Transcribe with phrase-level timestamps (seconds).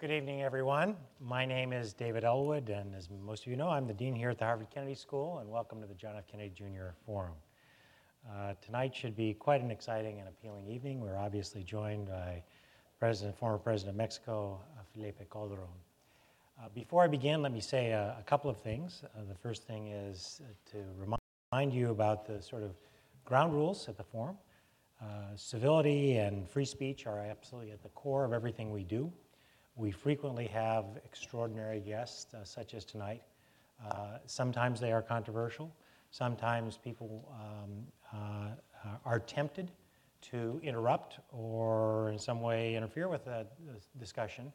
[0.00, 0.96] Good evening, everyone.
[1.20, 4.30] My name is David Ellwood, and as most of you know, I'm the dean here
[4.30, 6.26] at the Harvard Kennedy School, and welcome to the John F.
[6.28, 6.94] Kennedy Jr.
[7.04, 7.34] Forum.
[8.30, 11.00] Uh, tonight should be quite an exciting and appealing evening.
[11.00, 12.44] We're obviously joined by
[12.98, 15.66] President, former President of Mexico, uh, Felipe Calderon.
[16.58, 19.02] Uh, before I begin, let me say a, a couple of things.
[19.04, 20.40] Uh, the first thing is
[20.70, 22.76] to remind you about the sort of
[23.28, 24.38] ground rules at the forum.
[25.02, 29.12] Uh, civility and free speech are absolutely at the core of everything we do.
[29.76, 33.22] We frequently have extraordinary guests, uh, such as tonight.
[33.86, 35.70] Uh, sometimes they are controversial.
[36.10, 39.70] Sometimes people um, uh, are tempted
[40.30, 43.52] to interrupt or in some way interfere with that
[43.98, 44.50] discussion.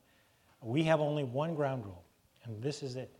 [0.63, 2.03] We have only one ground rule,
[2.45, 3.16] and this is it.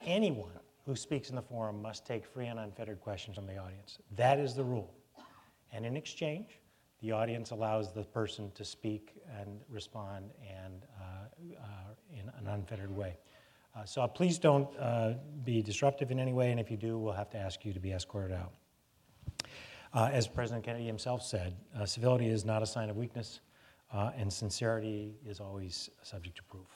[0.00, 3.98] Anyone who speaks in the forum must take free and unfettered questions from the audience.
[4.16, 4.94] That is the rule.
[5.74, 6.60] And in exchange,
[7.00, 11.66] the audience allows the person to speak and respond and uh, uh,
[12.12, 13.18] in an unfettered way.
[13.76, 15.14] Uh, so please don't uh,
[15.44, 17.80] be disruptive in any way, and if you do, we'll have to ask you to
[17.80, 18.52] be escorted out.
[19.92, 23.40] Uh, as President Kennedy himself said, uh, civility is not a sign of weakness,
[24.16, 26.66] and sincerity is always subject to proof.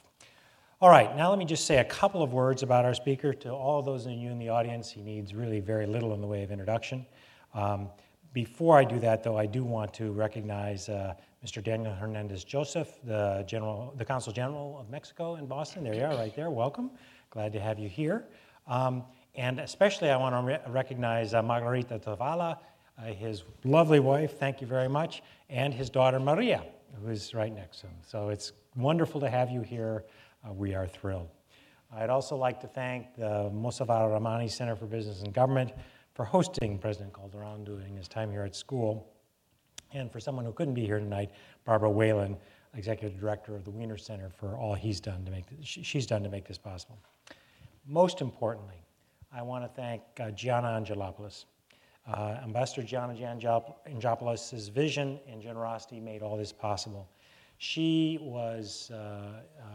[0.80, 3.32] All right, now let me just say a couple of words about our speaker.
[3.32, 6.26] To all those of you in the audience, he needs really very little in the
[6.26, 7.06] way of introduction.
[7.54, 7.88] Um,
[8.32, 11.62] before I do that, though, I do want to recognize uh, Mr.
[11.62, 15.84] Daniel Hernandez Joseph, the, General, the Consul General of Mexico in Boston.
[15.84, 16.50] There you are, right there.
[16.50, 16.90] Welcome.
[17.30, 18.26] Glad to have you here.
[18.66, 19.04] Um,
[19.34, 22.58] and especially, I want to re- recognize uh, Margarita Zavala,
[22.98, 26.64] uh, his lovely wife, thank you very much, and his daughter Maria,
[27.00, 27.96] who is right next to him.
[28.06, 30.04] So it's wonderful to have you here.
[30.46, 31.28] Uh, we are thrilled.
[31.94, 35.72] I'd also like to thank the Mossavar Rahmani Center for Business and Government
[36.18, 39.08] for hosting President Calderon during his time here at school.
[39.92, 41.30] And for someone who couldn't be here tonight,
[41.64, 42.36] Barbara Whalen,
[42.74, 46.28] Executive Director of the Wiener Center, for all he's done to make she's done to
[46.28, 46.98] make this possible.
[47.86, 48.82] Most importantly,
[49.32, 51.44] I want to thank uh, Gianna Angelopoulos.
[52.12, 57.08] Uh, Ambassador Gianna Angelopoulos' vision and generosity made all this possible.
[57.58, 59.70] She was, uh, uh,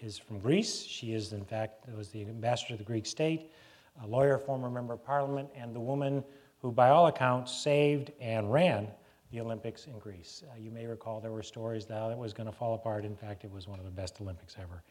[0.00, 0.84] is from Greece.
[0.84, 3.50] She is, in fact, was the ambassador to the Greek state
[4.02, 6.24] a lawyer, former member of parliament, and the woman
[6.60, 8.88] who, by all accounts, saved and ran
[9.30, 10.42] the Olympics in Greece.
[10.50, 13.04] Uh, you may recall there were stories that it was going to fall apart.
[13.04, 14.82] In fact, it was one of the best Olympics ever.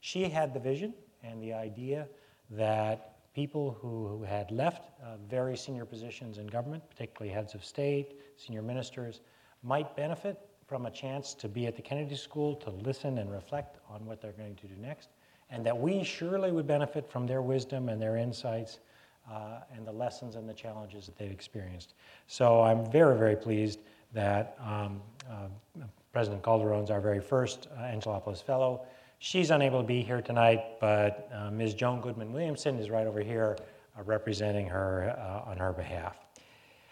[0.00, 2.06] She had the vision and the idea
[2.50, 7.64] that people who, who had left uh, very senior positions in government, particularly heads of
[7.64, 9.20] state, senior ministers,
[9.62, 13.78] might benefit from a chance to be at the Kennedy School to listen and reflect
[13.88, 15.08] on what they're going to do next
[15.50, 18.80] and that we surely would benefit from their wisdom and their insights
[19.30, 21.94] uh, and the lessons and the challenges that they've experienced.
[22.26, 23.80] So I'm very, very pleased
[24.12, 25.48] that um, uh,
[26.12, 28.86] President Calderon's our very first uh, Angelopoulos Fellow.
[29.18, 31.74] She's unable to be here tonight, but uh, Ms.
[31.74, 33.56] Joan Goodman Williamson is right over here
[33.98, 36.16] uh, representing her uh, on her behalf.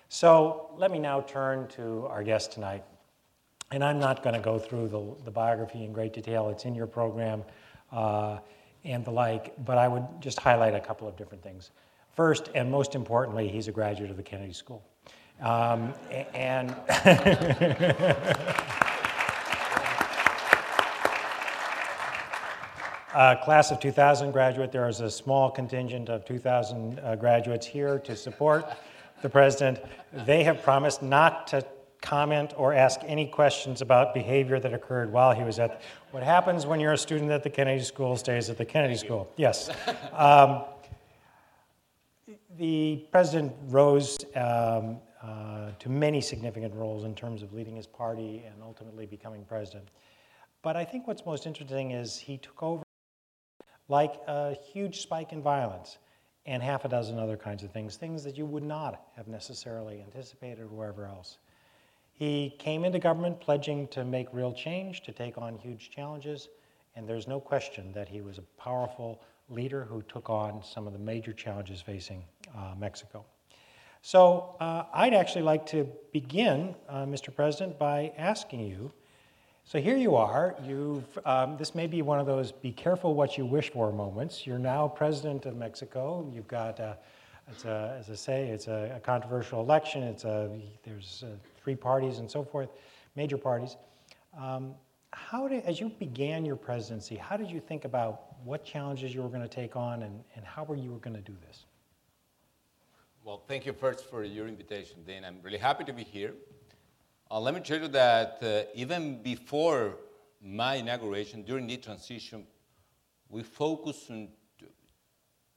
[0.09, 2.85] So let me now turn to our guest tonight.
[3.71, 6.75] And I'm not going to go through the, the biography in great detail, it's in
[6.75, 7.45] your program
[7.95, 8.39] uh,
[8.85, 11.71] and the like, but I would just highlight a couple of different things.
[12.15, 14.85] First, and most importantly, he's a graduate of the Kennedy School.
[15.41, 15.95] Um,
[16.33, 16.71] and
[23.15, 27.99] uh, class of 2000 graduate, there is a small contingent of 2,000 uh, graduates here
[28.01, 28.67] to support
[29.23, 29.81] the president.
[30.25, 31.67] They have promised not to
[32.05, 35.81] comment or ask any questions about behavior that occurred while he was at.
[36.11, 39.29] What happens when you're a student at the Kennedy School stays at the Kennedy School.
[39.37, 39.71] Yes.
[40.13, 40.65] Um,
[42.57, 48.45] the president rose um, uh, to many significant roles in terms of leading his party
[48.47, 49.89] and ultimately becoming president.
[50.63, 52.85] But I think what's most interesting is he took over
[53.89, 55.99] like a huge spike in violence
[56.47, 60.03] and half a dozen other kinds of things, things that you would not have necessarily
[60.03, 61.39] anticipated or wherever else.
[62.15, 66.49] He came into government pledging to make real change, to take on huge challenges,
[66.95, 69.21] and there's no question that he was a powerful
[69.51, 72.25] leader who took on some of the major challenges facing
[72.57, 73.25] uh, Mexico.
[74.01, 77.35] So uh, I'd actually like to begin, uh, Mr.
[77.35, 78.93] President, by asking you.
[79.65, 80.55] So here you are.
[80.63, 84.47] You've, um, this may be one of those be careful what you wish for moments.
[84.47, 86.31] You're now president of Mexico.
[86.33, 86.79] You've got,
[87.65, 90.03] a, as I say, it's a, a controversial election.
[90.03, 90.51] It's a,
[90.83, 92.71] there's a, three parties and so forth,
[93.17, 93.77] major parties.
[94.39, 94.75] Um,
[95.13, 99.23] how did, as you began your presidency, how did you think about what challenges you
[99.23, 101.65] were going to take on and, and how were you going to do this?
[103.25, 105.25] Well, thank you first for your invitation, Dean.
[105.25, 106.35] I'm really happy to be here.
[107.31, 109.97] Uh, let me tell you that uh, even before
[110.43, 112.47] my inauguration, during the transition,
[113.31, 114.29] we focused on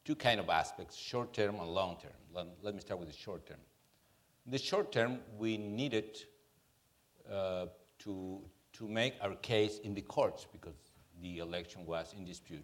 [0.07, 2.13] two, kind of aspects, short term and long term.
[2.33, 3.57] Let, let, me start with the short term.
[4.45, 6.24] In the short term, we needed
[7.30, 7.65] uh,
[8.00, 8.39] to,
[8.71, 10.77] to make our case in the courts because
[11.21, 12.63] the election was in dispute.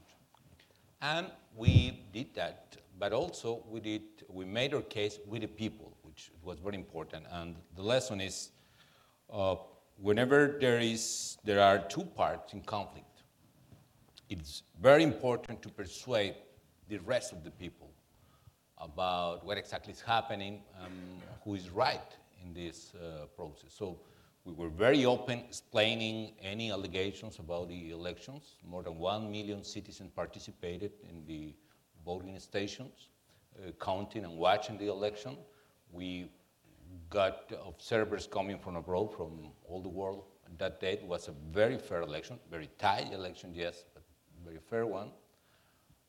[1.02, 5.98] And we did that, but also we, did, we made our case with the people,
[6.04, 7.26] which was very important.
[7.30, 8.52] And the lesson is
[9.30, 9.56] uh,
[9.98, 13.24] whenever there, is, there are two parts in conflict,
[14.30, 16.36] it's very important to persuade
[16.94, 17.90] the rest of the people
[18.78, 20.92] about what exactly is happening, um,
[21.44, 22.12] who is right
[22.44, 23.74] in this uh, process.
[23.74, 24.00] So
[24.46, 28.58] we were very open explaining any allegations about the elections.
[28.64, 31.56] More than one million citizens participated in the
[32.06, 33.08] voting stations,
[33.58, 35.38] uh, counting and watching the election.
[35.92, 36.30] We
[37.10, 40.26] got observers coming from abroad, from all the world.
[40.60, 44.04] That date was a very fair election, very tight election, yes, but
[44.46, 45.10] very fair one.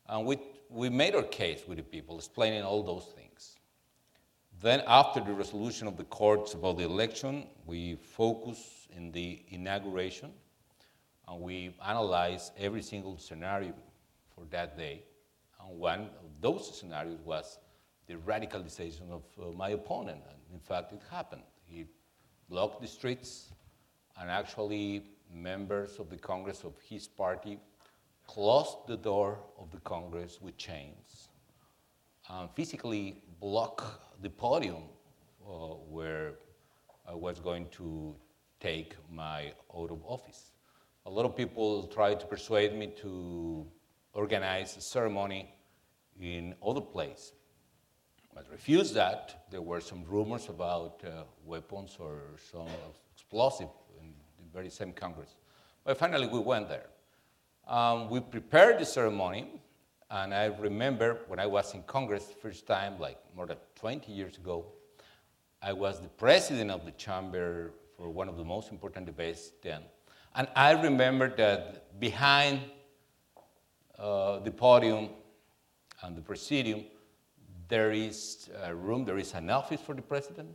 [0.07, 0.37] And we,
[0.69, 3.55] we made our case with the people, explaining all those things.
[4.61, 10.31] Then, after the resolution of the courts about the election, we focused in the inauguration
[11.27, 13.73] and we analyzed every single scenario
[14.33, 15.03] for that day.
[15.59, 17.59] And one of those scenarios was
[18.07, 20.21] the radicalization of uh, my opponent.
[20.29, 21.43] And in fact, it happened.
[21.65, 21.85] He
[22.49, 23.51] blocked the streets,
[24.19, 25.03] and actually,
[25.33, 27.59] members of the Congress of his party
[28.27, 31.29] closed the door of the Congress with chains,
[32.29, 33.83] and physically blocked
[34.21, 34.83] the podium
[35.47, 36.33] uh, where
[37.07, 38.15] I was going to
[38.59, 40.51] take my oath of office.
[41.05, 43.65] A lot of people tried to persuade me to
[44.13, 45.53] organize a ceremony
[46.19, 47.33] in other place,
[48.33, 49.45] but refused that.
[49.51, 52.67] There were some rumors about uh, weapons or some
[53.13, 53.69] explosive
[54.01, 55.35] in the very same Congress.
[55.83, 56.87] But finally, we went there.
[57.67, 59.47] Um, we prepared the ceremony,
[60.11, 64.37] and I remember when I was in Congress first time, like more than 20 years
[64.37, 64.67] ago,
[65.63, 69.81] I was the president of the chamber for one of the most important debates then.
[70.35, 72.59] And I remember that behind
[73.97, 75.09] uh, the podium
[76.03, 76.83] and the presidium,
[77.67, 80.49] there is a room, there is an office for the president,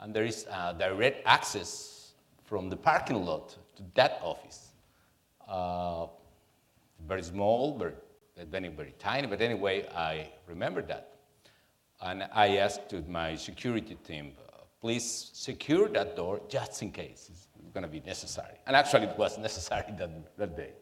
[0.00, 0.46] and there is
[0.78, 4.72] direct access from the parking lot to that office.
[5.46, 6.06] Uh,
[7.06, 7.94] very small, very,
[8.50, 11.10] very, very tiny, but anyway, I remember that.
[12.00, 14.32] And I asked to my security team,
[14.80, 18.54] please secure that door just in case it's going to be necessary.
[18.66, 20.72] And actually, it was necessary that, that day.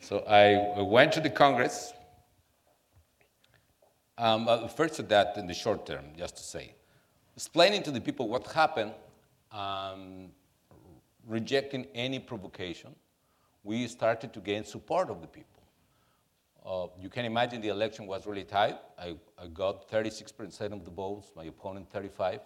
[0.00, 1.92] So I went to the Congress.
[4.16, 6.74] Um, first to that, in the short term, just to say,
[7.36, 8.92] explaining to the people what happened,
[9.52, 10.30] um,
[11.26, 12.94] rejecting any provocation,
[13.68, 15.62] we started to gain support of the people.
[16.64, 18.76] Uh, you can imagine the election was really tight.
[18.98, 22.40] I, I got 36% of the votes, my opponent 35.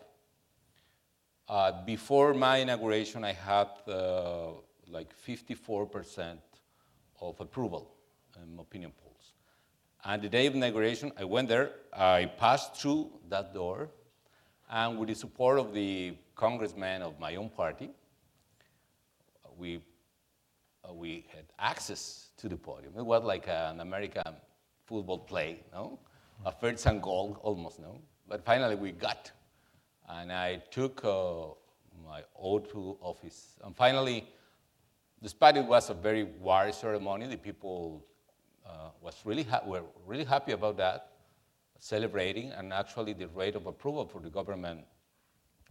[1.49, 4.49] Uh, before my inauguration, I had uh,
[4.89, 6.39] like 54%
[7.21, 7.95] of approval
[8.43, 9.35] in opinion polls.
[10.05, 13.91] And the day of inauguration, I went there, I passed through that door,
[14.69, 17.91] and with the support of the congressman of my own party,
[19.57, 19.81] we
[20.91, 22.95] we had access to the podium.
[22.97, 24.35] It was like an American
[24.87, 25.99] football play, no?
[26.45, 28.01] A first and goal, almost, no?
[28.29, 29.31] But finally we got.
[30.09, 31.55] And I took uh,
[32.05, 33.57] my oath to office.
[33.65, 34.27] And finally,
[35.23, 38.05] despite it was a very war ceremony, the people
[38.67, 41.13] uh, was really were really happy about that,
[41.79, 44.81] celebrating, and actually the rate of approval for the government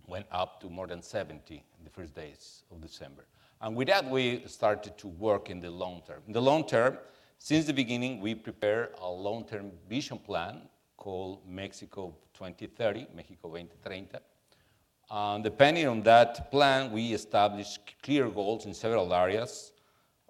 [0.07, 3.25] went up to more than 70 in the first days of December.
[3.61, 6.21] And with that, we started to work in the long term.
[6.25, 6.97] In the long term,
[7.37, 10.61] since the beginning, we prepared a long term vision plan
[10.97, 14.07] called Mexico 2030, Mexico 2030.
[15.11, 19.73] And depending on that plan, we established clear goals in several areas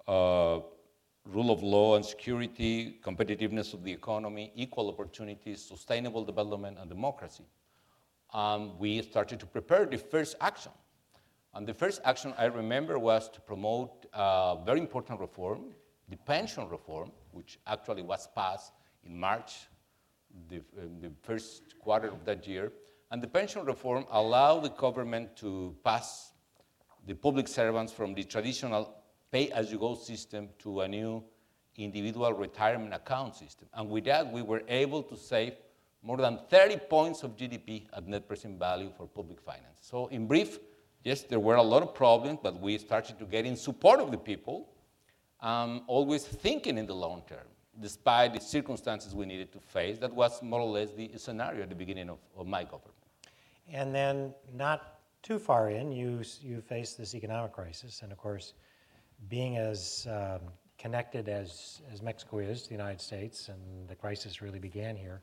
[0.07, 0.59] uh,
[1.25, 7.45] rule of law and security, competitiveness of the economy, equal opportunities, sustainable development, and democracy.
[8.33, 10.71] Um, we started to prepare the first action
[11.53, 15.73] and the first action I remember was to promote a very important reform,
[16.09, 18.71] the pension reform, which actually was passed
[19.05, 19.67] in March,
[20.49, 20.61] the,
[21.01, 22.71] the first quarter of that year.
[23.11, 26.31] And the pension reform allowed the government to pass
[27.05, 28.95] the public servants from the traditional
[29.31, 31.23] pay as you go system to a new
[31.75, 33.67] individual retirement account system.
[33.73, 35.53] And with that, we were able to save
[36.03, 39.77] more than 30 points of GDP at net present value for public finance.
[39.81, 40.59] So in brief,
[41.03, 44.11] yes, there were a lot of problems, but we started to get in support of
[44.11, 44.69] the people,
[45.41, 47.47] um, always thinking in the long term,
[47.79, 49.97] despite the circumstances we needed to face.
[49.97, 52.95] That was more or less the scenario at the beginning of, of my government.
[53.69, 58.53] And then, not too far in, you, you faced this economic crisis, and of course,
[59.29, 60.41] being as um,
[60.77, 65.21] connected as, as Mexico is to the United States, and the crisis really began here,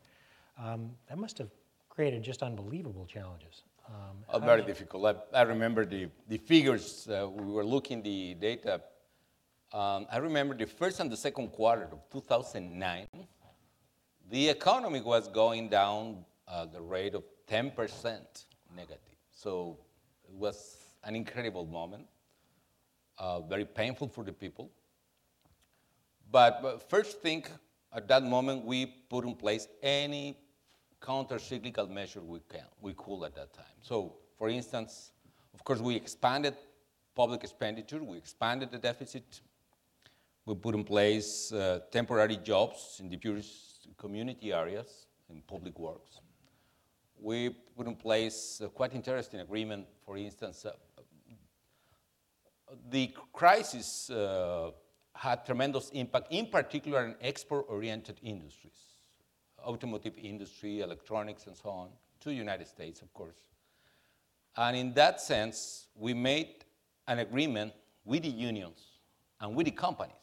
[0.56, 1.50] um, that must have
[1.88, 3.62] created just unbelievable challenges.
[3.88, 5.16] Um, oh, very difficult.
[5.32, 8.82] I, I, remember the, the figures, uh, we were looking the data.
[9.72, 13.06] Um, I remember the first and the second quarter of 2009,
[14.30, 18.20] the economy was going down at the rate of 10%
[18.76, 18.98] negative.
[19.30, 19.78] So
[20.28, 22.06] it was an incredible moment,
[23.16, 24.70] uh, very painful for the people.
[26.30, 27.44] But, but first thing,
[27.92, 30.36] at that moment, we put in place any
[31.00, 33.78] counter-cyclical measure we, can, we could at that time.
[33.82, 35.12] So, for instance,
[35.54, 36.54] of course, we expanded
[37.14, 39.40] public expenditure, we expanded the deficit,
[40.46, 46.20] we put in place uh, temporary jobs in the poorest community areas in public works.
[47.20, 50.72] We put in place a quite interesting agreement, for instance, uh,
[52.90, 54.70] the crisis uh,
[55.14, 58.97] had tremendous impact, in particular in export-oriented industries
[59.64, 61.88] automotive industry, electronics, and so on,
[62.20, 63.36] to the United States, of course.
[64.56, 66.64] And in that sense, we made
[67.06, 67.72] an agreement
[68.04, 68.80] with the unions
[69.40, 70.14] and with the companies.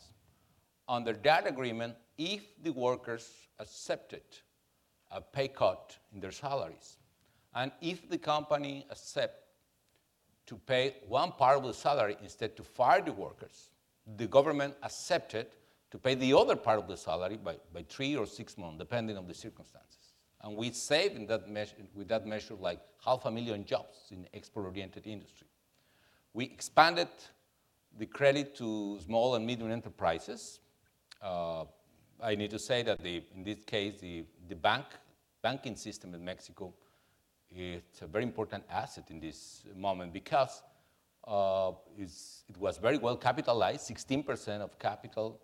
[0.87, 4.23] Under that agreement, if the workers accepted
[5.11, 6.97] a pay cut in their salaries,
[7.53, 9.39] and if the company accepted
[10.45, 13.69] to pay one part of the salary instead to fire the workers,
[14.17, 15.47] the government accepted
[15.95, 19.17] to pay the other part of the salary by, by three or six months, depending
[19.17, 20.11] on the circumstances.
[20.41, 24.27] And we saved in that measure, with that measure like half a million jobs in
[24.33, 25.47] export-oriented industry.
[26.33, 27.07] We expanded
[27.97, 30.59] the credit to small and medium enterprises.
[31.21, 31.63] Uh,
[32.21, 34.87] I need to say that the, in this case, the, the bank,
[35.41, 36.73] banking system in Mexico
[37.55, 40.61] is a very important asset in this moment because
[41.25, 45.39] uh, it was very well capitalized, 16% of capital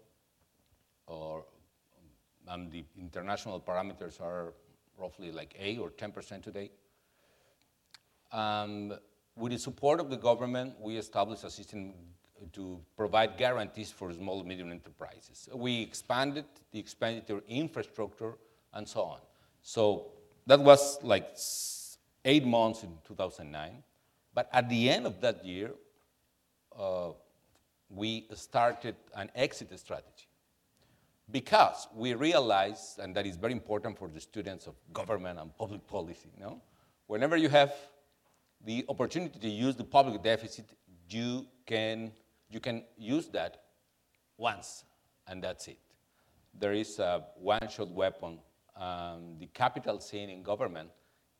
[1.07, 1.45] or
[2.69, 4.53] the international parameters are
[4.97, 6.69] roughly like A or 10% today.
[8.31, 8.93] Um,
[9.35, 11.93] with the support of the government, we established a system
[12.53, 15.47] to provide guarantees for small and medium enterprises.
[15.53, 18.33] We expanded the expenditure infrastructure
[18.73, 19.19] and so on.
[19.61, 20.07] So
[20.47, 21.37] that was like
[22.25, 23.83] eight months in 2009.
[24.33, 25.71] But at the end of that year,
[26.77, 27.11] uh,
[27.89, 30.30] we started an exit strategy
[31.31, 35.87] because we realize, and that is very important for the students of government and public
[35.87, 36.61] policy, you know?
[37.11, 37.73] whenever you have
[38.63, 40.65] the opportunity to use the public deficit,
[41.09, 42.09] you can,
[42.49, 43.63] you can use that
[44.37, 44.85] once,
[45.27, 45.77] and that's it.
[46.57, 48.39] There is a one-shot weapon.
[48.77, 50.89] Um, the capital sin in government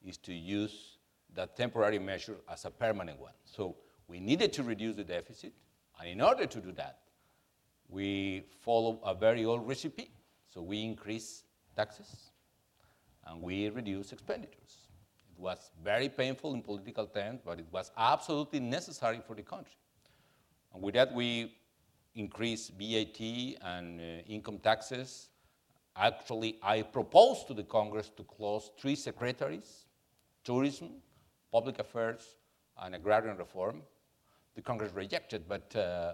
[0.06, 0.98] is to use
[1.34, 3.34] that temporary measure as a permanent one.
[3.46, 3.78] So
[4.10, 5.54] we needed to reduce the deficit,
[6.00, 7.00] and in order to do that,
[7.92, 10.10] we follow a very old recipe.
[10.54, 11.44] So we increase
[11.76, 12.32] taxes
[13.28, 14.88] and we reduce expenditures.
[15.36, 19.78] It was very painful in political terms, but it was absolutely necessary for the country.
[20.74, 21.54] And with that, we
[22.16, 23.20] increased VAT
[23.62, 25.30] and uh, income taxes.
[25.96, 29.86] Actually, I proposed to the Congress to close three secretaries
[30.44, 30.90] tourism,
[31.52, 32.38] public affairs,
[32.82, 33.84] and agrarian reform
[34.56, 36.14] the Congress rejected, but, uh,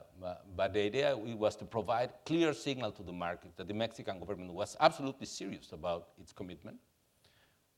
[0.55, 4.53] but the idea was to provide clear signal to the market that the Mexican government
[4.53, 6.77] was absolutely serious about its commitment.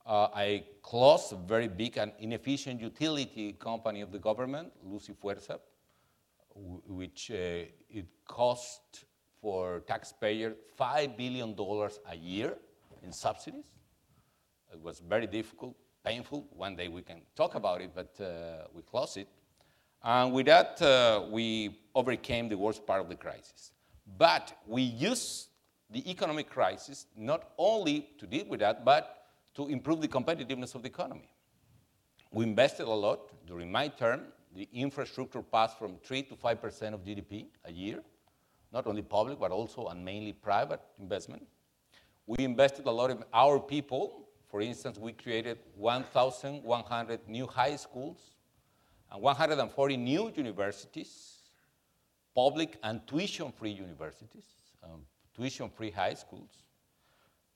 [0.06, 5.16] Uh, I closed a very big and inefficient utility company of the government, Luz y
[5.22, 5.60] Fuerza,
[6.88, 9.06] which uh, it cost
[9.42, 12.58] for taxpayers $5 billion a year
[13.04, 13.66] in subsidies.
[14.74, 16.48] It was very difficult, painful.
[16.52, 19.28] One day we can talk about it, but uh, we closed it.
[20.04, 23.72] And with that, uh, we overcame the worst part of the crisis.
[24.18, 25.50] But we used
[25.90, 29.26] the economic crisis not only to deal with that, but
[29.56, 31.30] to improve the competitiveness of the economy.
[32.32, 34.28] We invested a lot during my term.
[34.56, 38.02] The infrastructure passed from 3 to 5% of GDP a year,
[38.72, 41.46] not only public, but also and mainly private investment.
[42.26, 44.30] We invested a lot in our people.
[44.48, 48.32] For instance, we created 1,100 new high schools
[49.12, 51.40] and 140 new universities,
[52.36, 54.46] public and tuition-free universities,
[54.84, 55.02] um,
[55.36, 56.64] tuition-free high schools.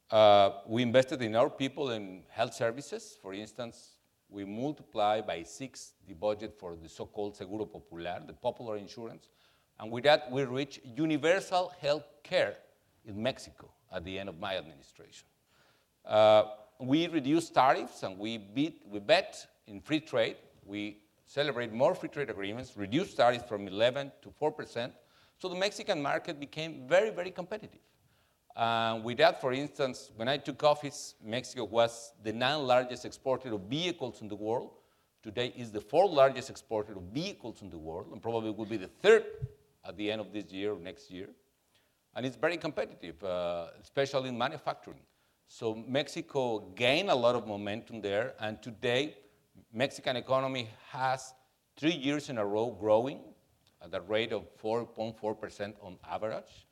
[0.09, 3.17] Uh, we invested in our people in health services.
[3.21, 3.97] For instance,
[4.29, 9.29] we multiplied by six the budget for the so-called Seguro Popular, the popular insurance.
[9.79, 12.55] And with that, we reached universal health care
[13.05, 15.27] in Mexico at the end of my administration.
[16.05, 16.43] Uh,
[16.79, 20.37] we reduced tariffs and we, beat, we bet in free trade.
[20.65, 24.91] We celebrate more free trade agreements, reduced tariffs from 11 to 4%.
[25.37, 27.81] So the Mexican market became very, very competitive.
[28.55, 33.53] Uh, with that, for instance, when I took office, Mexico was the ninth largest exporter
[33.53, 34.69] of vehicles in the world.
[35.23, 38.77] Today is the fourth largest exporter of vehicles in the world, and probably will be
[38.77, 39.23] the third
[39.85, 41.29] at the end of this year or next year.
[42.15, 44.99] And it's very competitive, uh, especially in manufacturing.
[45.47, 49.15] So Mexico gained a lot of momentum there, and today,
[49.73, 51.33] Mexican economy has
[51.75, 53.19] three years in a row growing
[53.81, 56.67] at a rate of 4.4% on average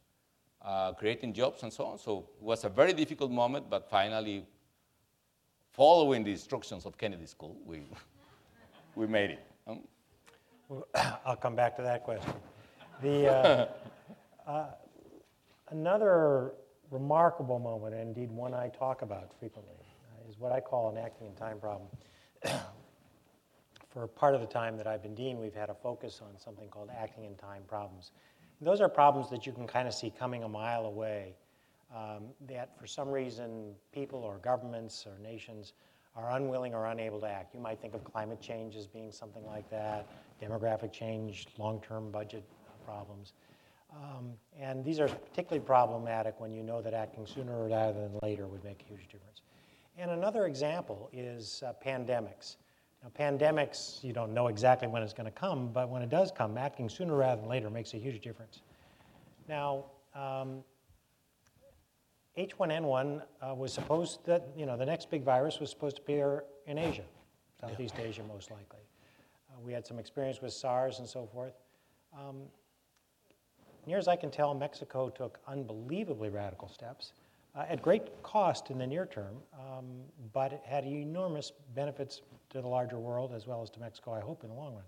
[0.63, 1.97] uh, creating jobs and so on.
[1.97, 4.45] So it was a very difficult moment, but finally,
[5.71, 7.81] following the instructions of Kennedy School, we,
[8.95, 9.45] we made it.
[9.67, 9.81] Um,
[11.25, 12.33] I'll come back to that question.
[13.01, 13.67] The, uh,
[14.47, 14.65] uh,
[15.69, 16.53] another
[16.91, 20.97] remarkable moment, and indeed one I talk about frequently, uh, is what I call an
[20.97, 21.87] acting in time problem.
[23.91, 26.69] For part of the time that I've been dean, we've had a focus on something
[26.69, 28.11] called acting in time problems.
[28.61, 31.35] Those are problems that you can kind of see coming a mile away.
[31.93, 35.73] Um, that for some reason people or governments or nations
[36.15, 37.53] are unwilling or unable to act.
[37.53, 40.07] You might think of climate change as being something like that,
[40.41, 42.43] demographic change, long term budget
[42.85, 43.33] problems.
[43.93, 48.47] Um, and these are particularly problematic when you know that acting sooner rather than later
[48.47, 49.41] would make a huge difference.
[49.97, 52.55] And another example is uh, pandemics.
[53.03, 56.31] Now, pandemics, you don't know exactly when it's going to come, but when it does
[56.31, 58.61] come, acting sooner rather than later makes a huge difference.
[59.47, 60.63] Now, um,
[62.37, 66.43] H1N1 uh, was supposed that, you know, the next big virus was supposed to appear
[66.67, 67.03] in Asia,
[67.59, 68.05] Southeast yeah.
[68.05, 68.79] Asia most likely.
[69.49, 71.53] Uh, we had some experience with SARS and so forth.
[72.17, 72.43] Um,
[73.87, 77.13] near as I can tell, Mexico took unbelievably radical steps
[77.55, 79.85] uh, at great cost in the near term, um,
[80.33, 84.21] but it had enormous benefits to the larger world as well as to Mexico, I
[84.21, 84.83] hope, in the long run.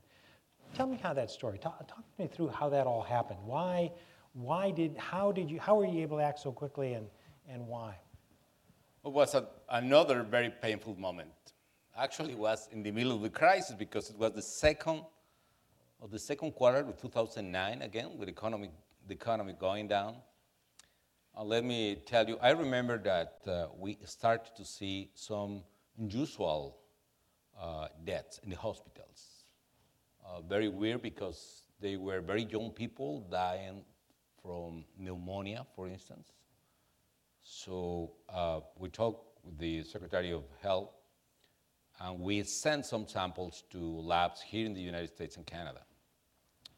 [0.74, 3.40] Tell me how that story, talk, talk me through how that all happened.
[3.46, 3.92] Why,
[4.34, 7.08] why did, how did you, how were you able to act so quickly and,
[7.48, 7.96] and why?
[9.06, 11.30] It was a, another very painful moment.
[11.96, 15.04] Actually, it was in the middle of the crisis because it was the second
[16.02, 18.72] of the second quarter of 2009 again with economic,
[19.08, 20.16] the economy going down
[21.36, 25.64] uh, let me tell you, I remember that uh, we started to see some
[25.98, 26.78] unusual
[27.60, 29.46] uh, deaths in the hospitals.
[30.26, 33.82] Uh, very weird because they were very young people dying
[34.42, 36.32] from pneumonia, for instance.
[37.42, 40.92] So uh, we talked with the Secretary of Health
[42.00, 45.82] and we sent some samples to labs here in the United States and Canada.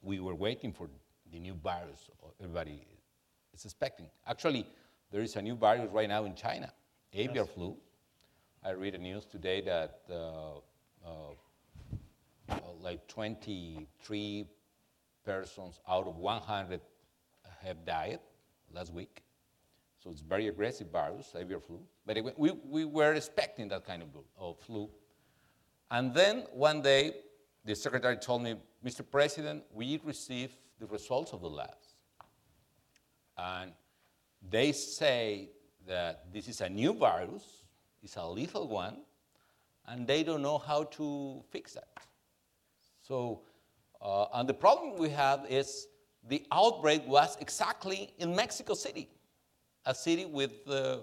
[0.02, 0.90] We were waiting for
[1.32, 2.10] the new virus.
[2.40, 2.86] Everybody
[3.56, 4.08] is expecting.
[4.28, 4.68] Actually,
[5.12, 6.72] there is a new virus right now in China,
[7.14, 7.50] avian yes.
[7.54, 7.76] flu.
[8.64, 10.58] I read the news today that uh,
[11.06, 11.10] uh,
[12.50, 14.46] uh, like 23
[15.24, 16.82] persons out of 100
[17.64, 18.20] have died
[18.74, 19.24] last week.
[20.04, 21.80] So it's very aggressive virus, avian flu.
[22.06, 24.90] But we, we were expecting that kind of, flu.
[25.90, 27.14] And then one day,
[27.64, 29.02] the secretary told me, Mr.
[29.10, 31.85] President, we received the results of the labs.
[33.38, 33.72] And
[34.50, 35.50] they say
[35.88, 37.44] that this is a new virus,
[38.02, 38.98] it's a lethal one,
[39.88, 41.88] and they don't know how to fix that.
[43.02, 43.42] So,
[44.02, 45.88] uh, and the problem we have is
[46.28, 49.10] the outbreak was exactly in Mexico City,
[49.86, 50.98] a city with uh,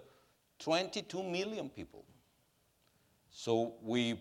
[0.59, 2.05] 22 million people.
[3.31, 4.21] So we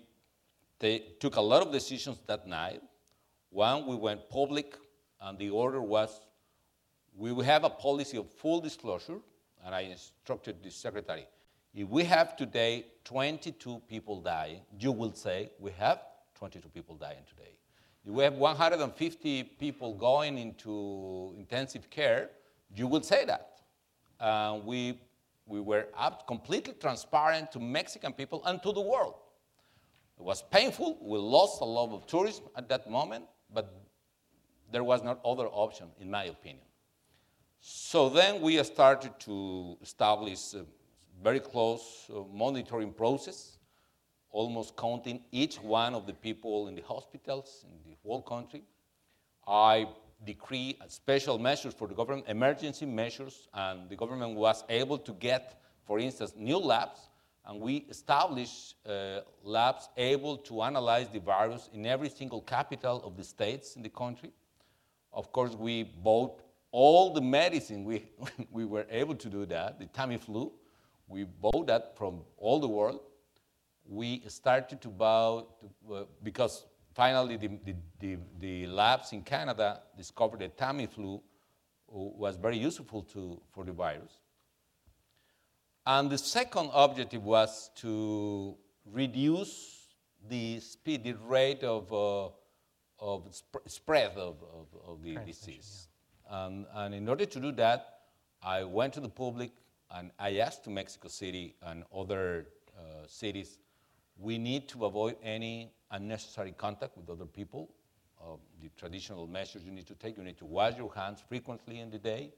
[1.20, 2.82] took a lot of decisions that night.
[3.50, 4.78] One, we went public,
[5.20, 6.22] and the order was
[7.16, 9.20] we will have a policy of full disclosure,
[9.66, 11.28] and I instructed the secretary.
[11.74, 16.02] If we have today 22 people dying, you will say we have
[16.36, 17.52] 22 people dying today.
[18.06, 22.30] If we have 150 people going into intensive care,
[22.76, 23.62] you will say that.
[24.20, 25.00] Uh, we,
[25.46, 25.88] we were
[26.28, 29.16] completely transparent to Mexican people and to the world.
[30.18, 30.98] It was painful.
[31.02, 33.82] We lost a lot of tourism at that moment, but
[34.72, 36.66] there was no other option, in my opinion.
[37.62, 40.66] So then we started to establish a
[41.24, 43.58] very close uh, monitoring process,
[44.32, 48.64] almost counting each one of the people in the hospitals in the whole country.
[49.48, 49.88] I
[50.26, 55.62] decree special measures for the government, emergency measures, and the government was able to get
[55.92, 57.10] for instance, new labs,
[57.46, 63.18] and we established uh, labs able to analyze the virus in every single capital of
[63.18, 64.32] the states in the country.
[65.12, 67.84] Of course, we bought all the medicine.
[67.84, 68.04] We,
[68.52, 70.52] we were able to do that, the Tamiflu.
[71.08, 73.02] We bought that from all the world.
[73.86, 79.82] We started to buy, to, uh, because finally the, the, the, the, labs in Canada
[79.98, 81.22] discovered that Tamiflu
[81.88, 84.20] was very useful to, for the virus.
[85.86, 88.56] And the second objective was to
[88.86, 89.82] reduce
[90.30, 92.30] the speed, the rate of, uh,
[93.00, 95.88] of sp- spread of, of, of the disease.
[95.88, 95.91] Yeah.
[96.32, 98.00] Um, and in order to do that,
[98.42, 99.52] I went to the public
[99.94, 103.58] and I asked to Mexico City and other uh, cities,
[104.18, 107.70] we need to avoid any unnecessary contact with other people.
[108.22, 111.80] Uh, the traditional measures you need to take, you need to wash your hands frequently
[111.80, 112.32] in the day.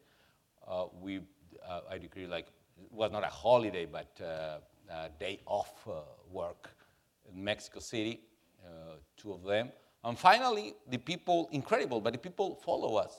[0.68, 1.20] Uh, we,
[1.68, 2.48] uh, I decree like
[2.82, 4.58] it was not a holiday, but uh,
[4.90, 6.00] a day off uh,
[6.32, 6.72] work
[7.32, 8.22] in Mexico City,
[9.18, 9.72] two of them.
[10.04, 13.14] And finally, the people, incredible, but the people follow us.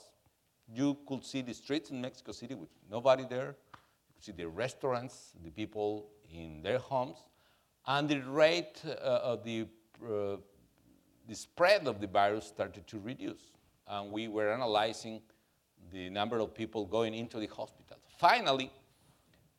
[0.73, 3.55] You could see the streets in Mexico City with nobody there.
[3.73, 7.17] You could see the restaurants, the people in their homes.
[7.87, 9.67] And the rate uh, of the,
[10.03, 10.37] uh,
[11.27, 13.51] the spread of the virus started to reduce.
[13.87, 15.21] And we were analyzing
[15.91, 17.97] the number of people going into the hospital.
[18.17, 18.71] Finally,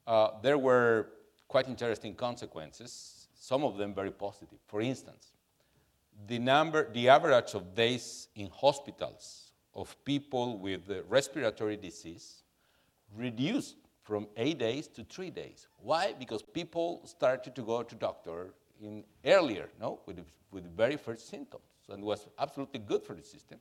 [0.06, 1.08] uh, there were
[1.48, 4.58] quite interesting consequences, some of them very positive.
[4.66, 5.32] For instance,
[6.26, 9.45] the number, the average of days in hospitals
[9.76, 12.42] of people with respiratory disease
[13.16, 15.68] reduced from eight days to three days.
[15.82, 16.14] Why?
[16.18, 20.96] Because people started to go to doctor in earlier, no, with the, with the very
[20.96, 23.58] first symptoms, and was absolutely good for the system.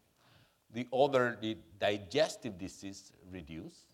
[0.74, 3.86] The other, the digestive disease reduced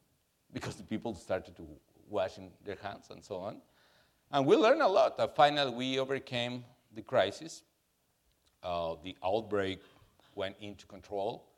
[0.53, 1.67] because the people started to
[2.09, 3.57] washing their hands and so on.
[4.31, 5.19] And we learned a lot.
[5.19, 7.63] Uh, finally, we overcame the crisis.
[8.63, 9.81] Uh, the outbreak
[10.35, 11.50] went into control.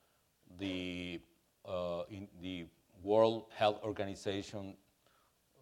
[0.60, 1.20] The,
[1.66, 2.04] uh,
[2.42, 2.66] the
[3.02, 4.76] World Health Organization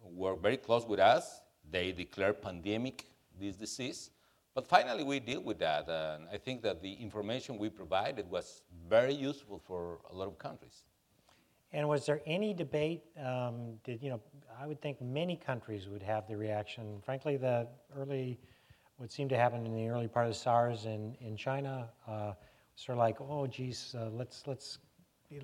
[0.04, 1.40] were very close with us.
[1.70, 3.06] They declared pandemic
[3.40, 4.10] this disease.
[4.54, 5.88] But finally, we deal with that.
[5.88, 10.38] And I think that the information we provided was very useful for a lot of
[10.38, 10.84] countries.
[11.72, 13.02] And was there any debate?
[13.18, 14.20] Um, did you know?
[14.60, 17.00] I would think many countries would have the reaction.
[17.02, 18.38] Frankly, the early,
[18.98, 22.34] what seemed to happen in the early part of SARS in in China, uh,
[22.76, 24.78] sort of like, oh, geez, uh, let's let's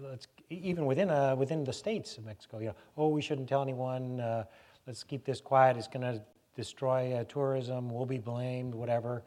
[0.00, 3.62] let's even within uh, within the states of Mexico, you know, oh, we shouldn't tell
[3.62, 4.20] anyone.
[4.20, 4.44] Uh,
[4.86, 5.76] let's keep this quiet.
[5.76, 6.22] It's going to
[6.54, 7.90] destroy uh, tourism.
[7.90, 8.74] We'll be blamed.
[8.74, 9.22] Whatever.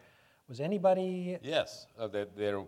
[0.48, 1.38] Was anybody?
[1.42, 2.66] Yes, uh, there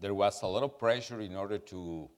[0.00, 2.08] there was a lot of pressure in order to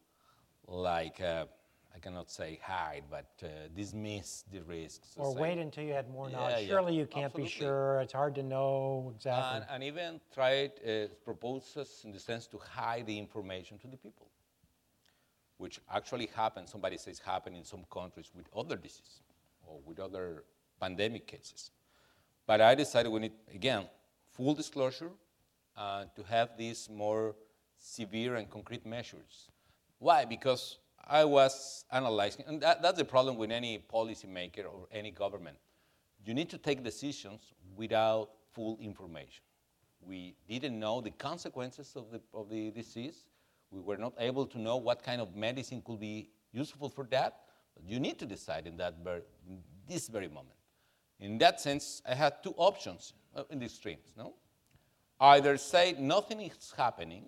[0.68, 1.46] like, uh,
[1.94, 5.14] I cannot say hide, but uh, dismiss the risks.
[5.16, 6.62] Or say, wait until you had more knowledge.
[6.62, 7.44] Yeah, Surely yeah, you can't absolutely.
[7.44, 8.00] be sure.
[8.00, 9.56] It's hard to know exactly.
[9.56, 13.96] And, and even tried uh, proposals in the sense to hide the information to the
[13.96, 14.28] people,
[15.58, 16.70] which actually happens.
[16.70, 19.22] Somebody says happen in some countries with other diseases
[19.66, 20.44] or with other
[20.80, 21.70] pandemic cases.
[22.46, 23.84] But I decided we need, again,
[24.32, 25.10] full disclosure
[25.76, 27.34] uh, to have these more
[27.78, 29.50] severe and concrete measures
[30.00, 30.24] why?
[30.24, 30.78] Because
[31.10, 35.56] I was analyzing, and that, that's the problem with any policymaker or any government.
[36.24, 37.40] You need to take decisions
[37.74, 39.42] without full information.
[40.00, 43.24] We didn't know the consequences of the, of the disease.
[43.72, 47.40] We were not able to know what kind of medicine could be useful for that.
[47.74, 50.58] But you need to decide in, that very, in this very moment.
[51.18, 54.12] In that sense, I had two options uh, in the extremes.
[54.16, 54.34] No?
[55.20, 57.24] Either say nothing is happening,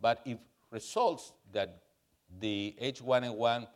[0.00, 0.38] but if
[0.70, 1.83] results that
[2.40, 3.66] the H1N1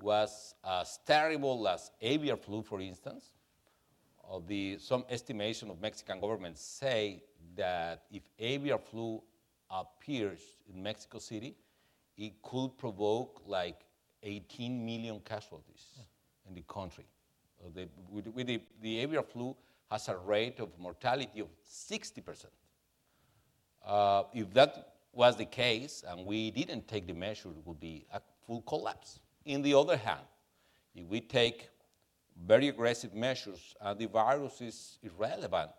[0.00, 3.30] was as terrible as avian flu, for instance.
[4.46, 7.22] The, some estimation of Mexican government say
[7.56, 9.22] that if avian flu
[9.70, 10.40] appears
[10.72, 11.54] in Mexico City,
[12.16, 13.84] it could provoke like
[14.22, 16.02] 18 million casualties yeah.
[16.48, 17.04] in the country.
[17.62, 19.54] Uh, the, with, with the, the, avian flu
[19.90, 22.46] has a rate of mortality of 60%.
[23.86, 28.06] Uh, if that was the case and we didn't take the measure, it would be
[28.12, 29.20] a full collapse.
[29.44, 30.26] In the other hand,
[30.94, 31.68] if we take
[32.46, 35.70] very aggressive measures and the virus is irrelevant,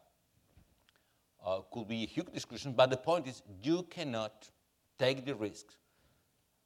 [1.45, 2.73] uh, could be a huge discussion.
[2.73, 4.49] But the point is, you cannot
[4.97, 5.75] take the risks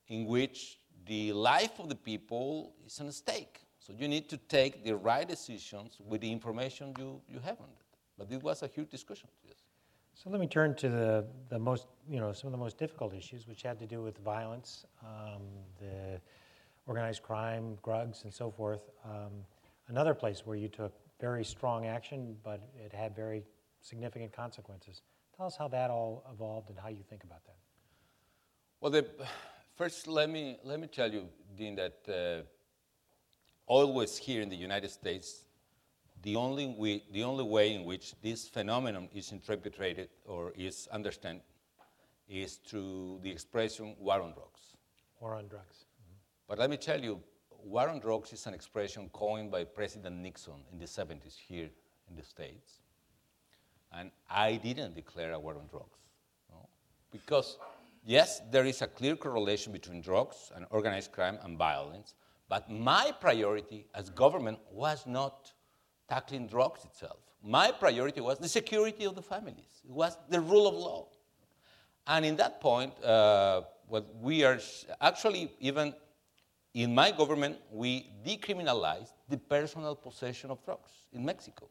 [0.08, 3.60] in which the life of the people is at stake.
[3.80, 7.68] So you need to take the right decisions with the information you, you have on
[7.70, 7.86] it.
[8.18, 9.30] But it was a huge discussion.
[9.44, 9.58] Yes.
[10.22, 13.14] So let me turn to the, the most, you know, some of the most difficult
[13.14, 15.44] issues, which had to do with violence, um,
[15.80, 16.20] the
[16.88, 18.82] organized crime, drugs, and so forth.
[19.06, 19.32] Um,
[19.88, 23.46] another place where you took very strong action, but it had very
[23.80, 25.04] significant consequences.
[25.38, 27.56] Tell us how that all evolved and how you think about that.
[28.82, 29.06] Well, the,
[29.78, 32.44] first, let me, let me tell you, Dean, that uh,
[33.68, 35.46] always here in the United States,
[36.22, 41.42] the only, way, the only way in which this phenomenon is interpreted or is understood
[42.28, 44.76] is through the expression war on drugs.
[45.20, 45.86] War on drugs.
[46.02, 46.16] Mm-hmm.
[46.48, 47.22] But let me tell you,
[47.64, 51.70] war on drugs is an expression coined by President Nixon in the 70s here
[52.10, 52.82] in the States.
[53.92, 55.98] And I didn't declare a war on drugs.
[56.52, 56.68] No?
[57.12, 57.58] Because,
[58.06, 62.14] yes, there is a clear correlation between drugs and organized crime and violence,
[62.48, 65.52] but my priority as government was not
[66.10, 67.20] tackling drugs itself.
[67.44, 71.08] My priority was the security of the families, it was the rule of law.
[72.08, 74.60] And in that point, uh, what we are
[75.00, 75.94] actually, even
[76.74, 81.68] in my government, we decriminalized the personal possession of drugs in Mexico.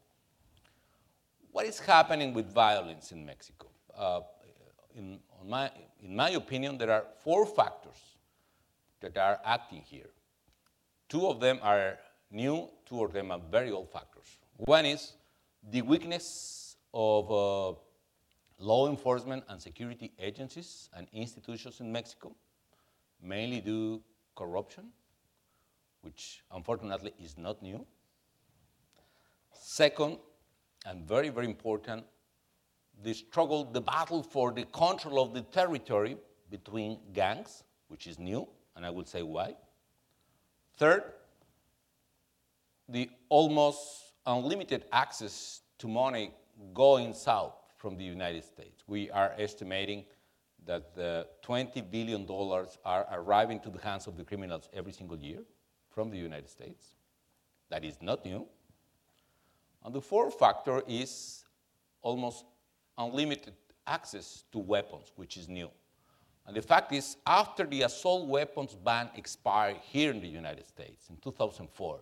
[1.51, 3.67] What is happening with violence in Mexico?
[3.97, 4.21] Uh,
[4.95, 5.71] in, my,
[6.01, 7.97] in my opinion, there are four factors
[9.01, 10.09] that are acting here.
[11.07, 11.97] Two of them are
[12.31, 14.37] new, two of them are very old factors.
[14.57, 15.13] One is
[15.71, 17.77] the weakness of uh,
[18.59, 22.35] law enforcement and security agencies and institutions in Mexico,
[23.21, 24.01] mainly due
[24.35, 24.85] corruption,
[26.01, 27.85] which unfortunately is not new.
[29.53, 30.17] Second,
[30.85, 32.05] and very, very important,
[33.03, 36.17] the struggle, the battle for the control of the territory
[36.49, 39.55] between gangs, which is new, and I will say why.
[40.77, 41.03] Third,
[42.89, 46.31] the almost unlimited access to money
[46.73, 48.83] going south from the United States.
[48.87, 50.05] We are estimating
[50.65, 52.27] that the $20 billion
[52.85, 55.39] are arriving to the hands of the criminals every single year
[55.89, 56.95] from the United States.
[57.69, 58.45] That is not new.
[59.83, 61.45] And the fourth factor is
[62.01, 62.43] almost
[62.97, 63.53] unlimited
[63.87, 65.69] access to weapons, which is new.
[66.45, 71.09] And the fact is, after the assault weapons ban expired here in the United States
[71.09, 72.01] in 2004,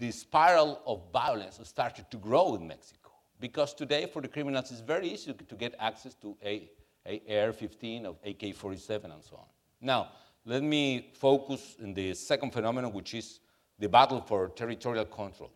[0.00, 3.10] the spiral of violence started to grow in Mexico.
[3.38, 6.70] Because today, for the criminals, it's very easy to get access to a,
[7.06, 9.44] a AR-15 or AK-47 and so on.
[9.80, 10.12] Now,
[10.46, 13.40] let me focus in the second phenomenon, which is
[13.78, 15.52] the battle for territorial control.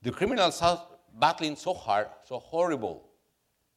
[0.00, 0.82] The criminals are
[1.18, 3.10] battling so hard, so horrible,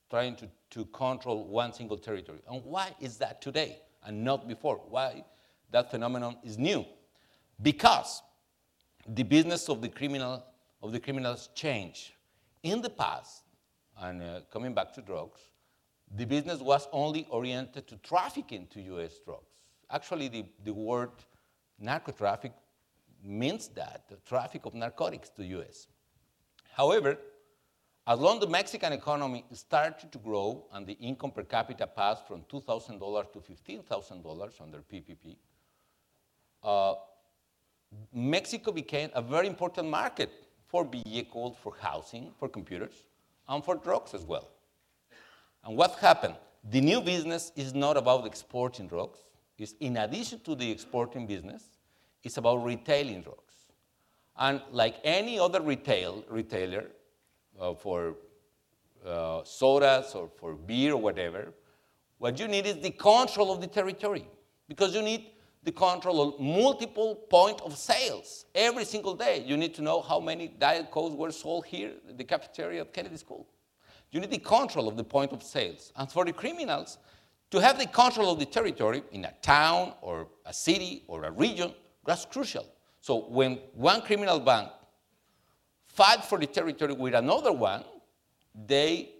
[0.09, 2.39] trying to, to control one single territory.
[2.49, 4.81] And why is that today and not before?
[4.87, 5.25] Why
[5.71, 6.85] that phenomenon is new?
[7.61, 8.21] Because
[9.07, 10.43] the business of the criminal
[10.81, 12.13] of the criminals change.
[12.63, 13.43] In the past,
[13.99, 15.41] and uh, coming back to drugs,
[16.15, 19.19] the business was only oriented to trafficking to U.S.
[19.23, 19.51] drugs.
[19.89, 21.11] Actually, the, the word
[21.83, 22.51] narcotraffic
[23.23, 25.87] means that, the traffic of narcotics to U.S.
[26.73, 27.17] However,
[28.07, 32.41] as long the Mexican economy started to grow and the income per capita passed from
[32.43, 35.37] $2,000 to $15,000 under PPP,
[36.63, 36.93] uh,
[38.13, 40.31] Mexico became a very important market
[40.67, 43.03] for vehicles, for housing, for computers,
[43.47, 44.47] and for drugs as well.
[45.63, 46.35] And what happened?
[46.69, 49.19] The new business is not about exporting drugs.
[49.57, 51.63] It's in addition to the exporting business,
[52.23, 53.53] it's about retailing drugs.
[54.37, 56.85] And like any other retail retailer
[57.59, 58.15] uh, for
[59.05, 61.53] uh, sodas or for beer or whatever,
[62.17, 64.25] what you need is the control of the territory
[64.67, 65.27] because you need
[65.65, 69.43] the control of multiple point of sales every single day.
[69.45, 73.17] You need to know how many Diet Cokes were sold here the cafeteria of Kennedy
[73.17, 73.47] School.
[74.11, 75.91] You need the control of the point of sales.
[75.95, 76.99] And for the criminals,
[77.49, 81.31] to have the control of the territory in a town or a city or a
[81.31, 81.73] region,
[82.05, 82.67] that's crucial.
[83.01, 84.69] So when one criminal band
[85.87, 87.83] fight for the territory with another one,
[88.67, 89.14] they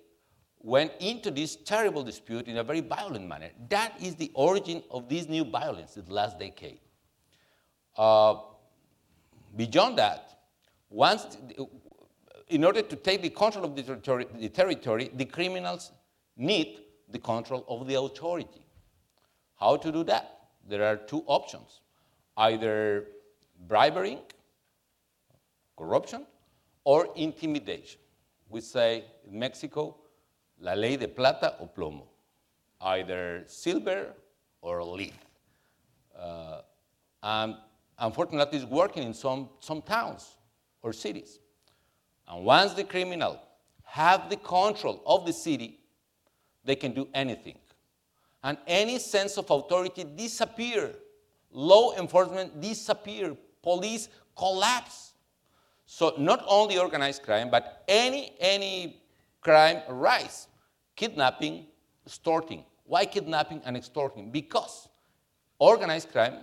[0.65, 3.51] went into this terrible dispute in a very violent manner.
[3.69, 6.80] That is the origin of this new violence in the last decade.
[7.95, 8.38] Uh,
[9.56, 10.39] beyond that,
[10.89, 11.38] once,
[12.47, 15.91] in order to take the control of the the territory, the criminals
[16.36, 18.65] need the control of the authority.
[19.60, 20.47] How to do that?
[20.67, 21.82] There are two options
[22.38, 23.06] either
[23.67, 24.17] bribery,
[25.78, 26.25] corruption,
[26.84, 27.99] or intimidation.
[28.49, 29.97] We say in Mexico,
[30.59, 32.07] la ley de plata o plomo,
[32.81, 34.13] either silver
[34.61, 35.13] or lead.
[36.17, 36.61] Uh,
[37.23, 37.55] and
[37.99, 40.35] unfortunately, it's working in some, some towns
[40.81, 41.39] or cities.
[42.27, 43.39] And once the criminal
[43.83, 45.79] have the control of the city,
[46.63, 47.57] they can do anything.
[48.43, 50.91] And any sense of authority disappear.
[51.51, 53.35] Law enforcement disappear.
[53.61, 55.05] Police collapse
[55.85, 59.01] So not only organized crime, but any, any
[59.45, 60.47] crime rise.
[60.95, 61.67] Kidnapping,
[62.05, 62.65] extorting.
[62.86, 64.31] Why kidnapping and extorting?
[64.31, 64.89] Because
[65.60, 66.39] organized crime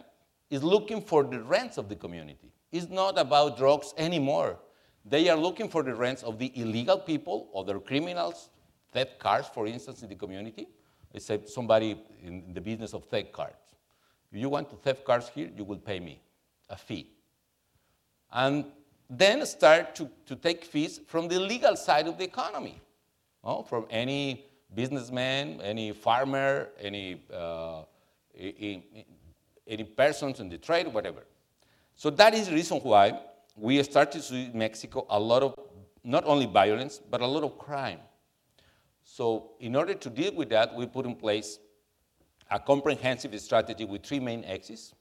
[0.48, 2.52] is looking for the rents of the community.
[2.70, 4.58] It's not about drugs anymore.
[5.04, 8.50] They are looking for the rents of the illegal people, other criminals,
[8.92, 10.68] theft cars, for instance, in the community.
[11.18, 13.54] Say somebody in the business of theft cars.
[14.30, 16.22] If you want to theft cars here, you will pay me
[16.70, 17.10] a fee.
[18.32, 18.64] And
[19.10, 22.80] then start to, to take fees from the legal side of the economy,
[23.44, 27.82] oh, from any businessman, any farmer, any, uh,
[28.38, 31.24] any persons in the trade, whatever.
[31.94, 33.20] So that is the reason why
[33.56, 35.54] we started to see Mexico a lot of
[36.04, 38.00] not only violence, but a lot of crime.
[39.04, 41.58] So in order to deal with that, we put in place
[42.50, 44.94] a comprehensive strategy with three main axes.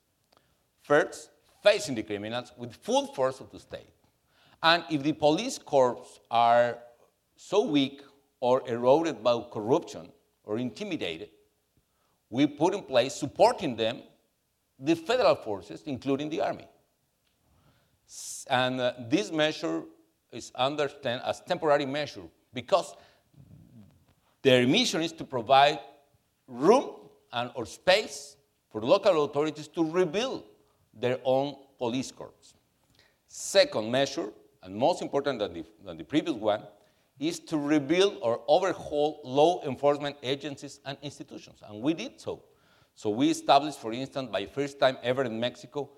[0.83, 1.31] First,
[1.63, 3.89] facing the criminals with full force of the state.
[4.63, 6.77] And if the police corps are
[7.35, 8.03] so weak
[8.41, 10.11] or eroded by corruption
[10.43, 11.29] or intimidated,
[12.29, 14.01] we put in place, supporting them,
[14.77, 16.67] the federal forces, including the army.
[18.49, 19.83] And uh, this measure
[20.31, 22.23] is understood as temporary measure
[22.53, 22.95] because
[24.41, 25.79] their mission is to provide
[26.47, 26.95] room
[27.31, 28.35] and or space
[28.71, 30.43] for local authorities to rebuild
[30.93, 32.33] their own police corps.
[33.27, 34.29] Second measure,
[34.63, 36.63] and most important than the, than the previous one,
[37.21, 41.61] is to rebuild or overhaul law enforcement agencies and institutions.
[41.65, 42.43] And we did so.
[42.95, 45.89] So we established, for instance, by first time ever in Mexico,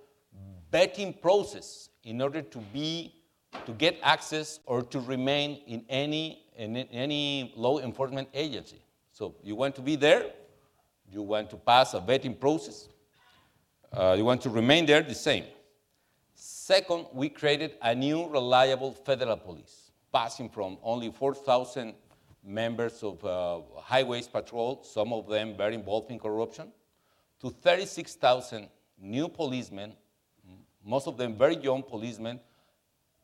[0.71, 3.15] vetting process in order to be
[3.65, 8.83] to get access or to remain in any in any law enforcement agency.
[9.11, 10.25] So you want to be there,
[11.09, 12.89] you want to pass a vetting process,
[13.91, 15.45] uh, you want to remain there the same.
[16.33, 19.82] Second, we created a new reliable federal police,
[20.13, 21.95] passing from only 4,000
[22.43, 26.71] members of uh, highways patrol, some of them very involved in corruption,
[27.41, 29.93] to 36,000 new policemen,
[30.85, 32.39] most of them very young policemen,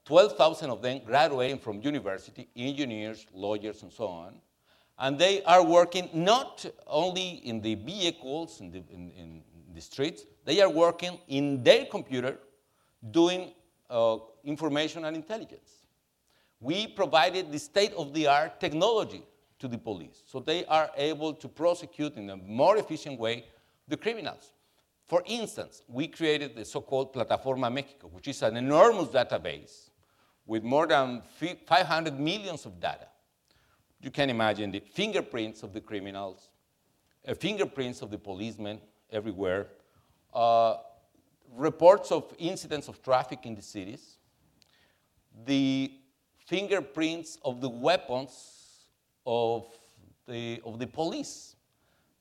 [0.05, 4.41] 12,000 of them graduating from university, engineers, lawyers, and so on.
[4.97, 10.25] And they are working not only in the vehicles, in the, in, in the streets,
[10.45, 12.39] they are working in their computer
[13.11, 13.53] doing
[13.89, 15.78] uh, information and intelligence.
[16.59, 19.23] We provided the state of the art technology
[19.59, 23.45] to the police so they are able to prosecute in a more efficient way
[23.87, 24.53] the criminals.
[25.07, 29.89] For instance, we created the so called Plataforma Mexico, which is an enormous database
[30.45, 31.21] with more than
[31.65, 33.07] 500 millions of data.
[34.01, 36.49] You can imagine the fingerprints of the criminals,
[37.27, 38.79] uh, fingerprints of the policemen
[39.11, 39.67] everywhere,
[40.33, 40.75] uh,
[41.55, 44.17] reports of incidents of traffic in the cities,
[45.45, 45.91] the
[46.49, 48.87] fingerprints of the weapons
[49.23, 49.67] of
[50.27, 51.55] the, of the police.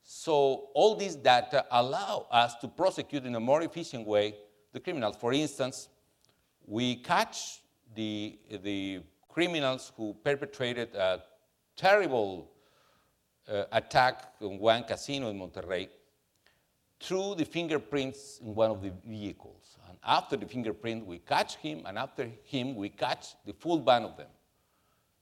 [0.05, 4.35] So all these data allow us to prosecute in a more efficient way
[4.75, 5.17] the criminals.
[5.17, 5.89] For instance,
[6.67, 7.63] we catch
[7.95, 11.23] the, the criminals who perpetrated a
[11.75, 12.51] terrible
[13.51, 15.89] uh, attack on one casino in Monterrey
[17.01, 19.78] through the fingerprints in one of the vehicles.
[20.03, 24.05] And after the fingerprint, we catch him, and after him, we catch the full band
[24.05, 24.29] of them.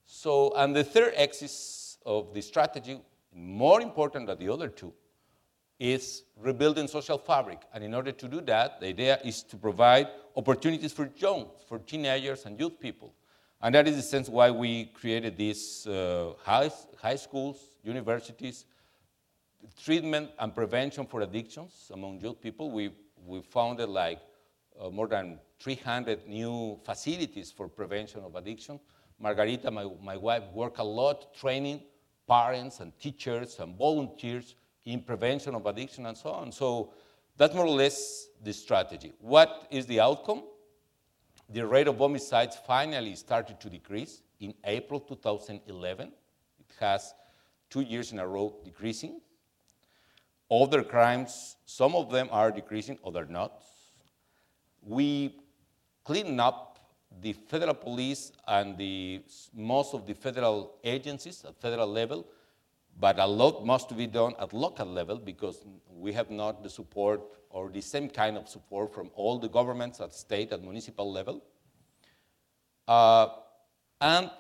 [0.07, 3.01] So, and the third axis of the strategy,
[3.35, 4.93] more important than the other two,
[5.79, 7.63] is rebuilding social fabric.
[7.75, 11.79] And in order to do that, the idea is to provide opportunities for young, for
[11.79, 13.13] teenagers and youth people.
[13.61, 18.65] And that is the sense why we created these uh, high, high schools, universities,
[19.83, 22.71] treatment and prevention for addictions among youth people.
[22.71, 22.93] We,
[23.27, 24.21] we founded like
[24.81, 28.79] uh, more than 300 new facilities for prevention of addiction.
[29.19, 31.83] Margarita, my, my wife, worked a lot training
[32.29, 36.53] parents and teachers and volunteers in prevention of addiction and so on.
[36.53, 36.93] So
[37.37, 39.13] that's more or less the strategy.
[39.21, 40.45] What is the outcome?
[41.49, 46.09] The rate of homicides finally started to decrease in April 2011.
[46.59, 47.15] It has
[47.71, 49.21] two years in a row decreasing.
[50.51, 53.63] Other crimes, some of them are decreasing, others not.
[54.87, 55.35] We
[56.05, 56.79] clean up
[57.21, 59.23] the federal police and the,
[59.53, 62.27] most of the federal agencies at federal level,
[62.99, 67.21] but a lot must be done at local level because we have not the support
[67.51, 71.43] or the same kind of support from all the governments at state and municipal level.
[72.87, 73.27] Uh,
[74.01, 74.31] and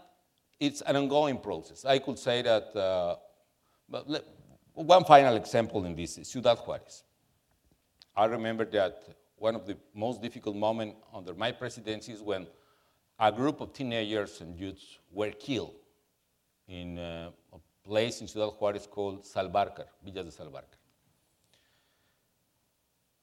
[0.60, 1.84] it's an ongoing process.
[1.84, 3.16] I could say that, uh,
[4.74, 7.02] one final example in this is Ciudad Juarez.
[8.14, 9.02] I remember that
[9.38, 12.46] one of the most difficult moments under my presidency is when
[13.18, 15.74] a group of teenagers and youths were killed
[16.68, 20.78] in uh, a place in Ciudad Juarez called Salvarcar, Villa de Salvarcar.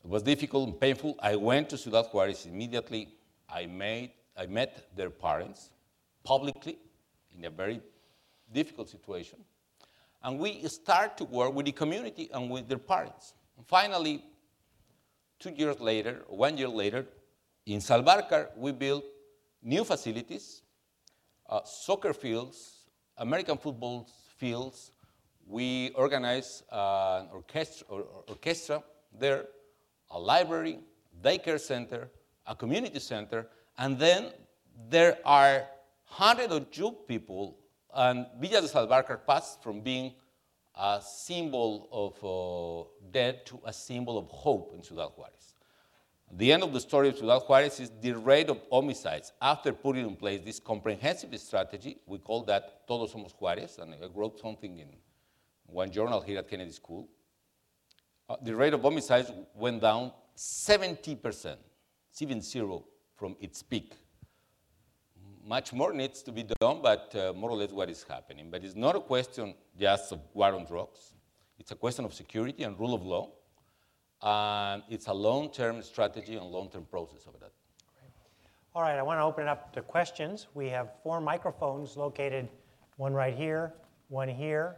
[0.04, 1.16] It was difficult and painful.
[1.22, 3.10] I went to Ciudad Juarez immediately.
[3.50, 5.70] I, made, I met their parents
[6.24, 6.78] publicly
[7.38, 7.82] in a very
[8.52, 9.40] difficult situation.
[10.24, 13.34] And we start to work with the community and with their parents.
[13.58, 14.24] And finally,
[15.44, 17.06] two years later, one year later,
[17.66, 19.04] in Salvarcar, we built
[19.62, 20.62] new facilities,
[21.50, 22.86] uh, soccer fields,
[23.18, 24.92] American football fields.
[25.46, 28.84] We organized uh, an orchestra, or, orchestra
[29.20, 29.48] there,
[30.12, 30.80] a library,
[31.22, 32.10] daycare center,
[32.48, 34.32] a community center, and then
[34.90, 35.68] there are
[36.06, 37.58] hundreds of Jew people,
[37.94, 40.14] and Villa de Salvarcar passed from being
[40.76, 45.56] a symbol of uh, death to a symbol of hope in Ciudad Juarez.
[46.36, 50.08] The end of the story of Ciudad Juarez is the rate of homicides after putting
[50.08, 51.98] in place this comprehensive strategy.
[52.08, 54.88] We call that Todos Somos Juarez, and I wrote something in
[55.68, 57.08] one journal here at Kennedy School.
[58.28, 61.58] Uh, the rate of homicides went down 70%,
[62.10, 63.94] seven zero from its peak.
[65.46, 68.50] Much more needs to be done, but uh, more or less what is happening.
[68.50, 71.14] But it's not a question just of war on drugs.
[71.60, 73.30] It's a question of security and rule of law
[74.24, 77.52] and it's a long-term strategy and long-term process of that.
[78.74, 80.48] All right, I want to open it up to questions.
[80.54, 82.48] We have four microphones located,
[82.98, 83.74] one right here,
[84.08, 84.78] one here,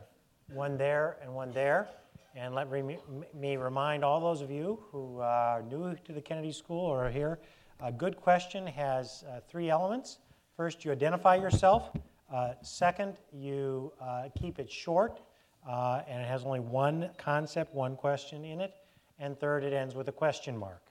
[0.53, 1.87] one there, and one there.
[2.35, 6.83] And let me, remind all those of you who are new to the Kennedy School
[6.85, 7.39] or are here,
[7.79, 10.19] a good question has uh, three elements.
[10.55, 11.91] First, you identify yourself.
[12.33, 15.19] Uh, second, you uh, keep it short,
[15.67, 18.73] uh, and it has only one concept, one question in it.
[19.19, 20.81] And third, it ends with a question mark.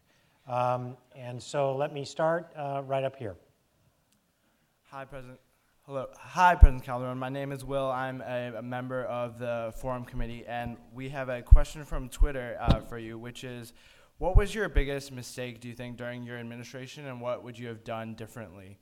[0.47, 3.37] Um, and so let me start uh, right up here.
[4.91, 5.41] Hi, President.
[5.87, 6.09] Hello.
[6.15, 7.19] Hi, President Calderon.
[7.19, 7.91] My name is Will.
[7.91, 12.59] I'm a, a member of the Forum Committee, and we have a question from Twitter
[12.61, 13.73] uh, for you, which is
[14.19, 17.69] What was your biggest mistake, do you think, during your administration, and what would you
[17.69, 18.79] have done differently?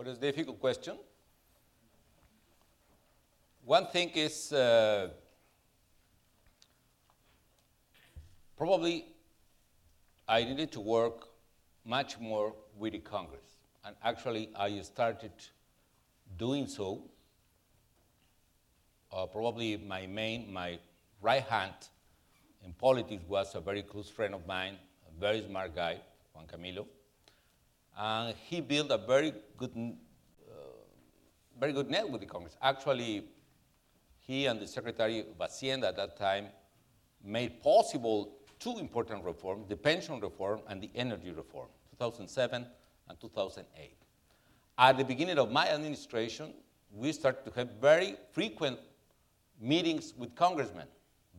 [0.00, 0.96] What is difficult question?
[3.66, 5.10] One thing is uh,
[8.56, 9.04] Probably
[10.26, 11.28] I needed to work
[11.84, 13.44] much more with the Congress.
[13.84, 15.32] And actually, I started
[16.38, 17.02] doing so.
[19.12, 20.78] Uh, probably my main, my
[21.20, 21.74] right hand
[22.64, 24.76] in politics was a very close friend of mine,
[25.06, 26.00] a very smart guy,
[26.32, 26.86] Juan Camilo.
[28.02, 30.52] And he built a very good, uh,
[31.58, 32.56] very good net with the Congress.
[32.62, 33.24] Actually,
[34.16, 36.46] he and the Secretary of Hacienda at that time
[37.22, 42.66] made possible two important reforms, the pension reform and the energy reform, 2007
[43.10, 43.96] and 2008.
[44.78, 46.54] At the beginning of my administration,
[46.90, 48.78] we started to have very frequent
[49.60, 50.86] meetings with congressmen,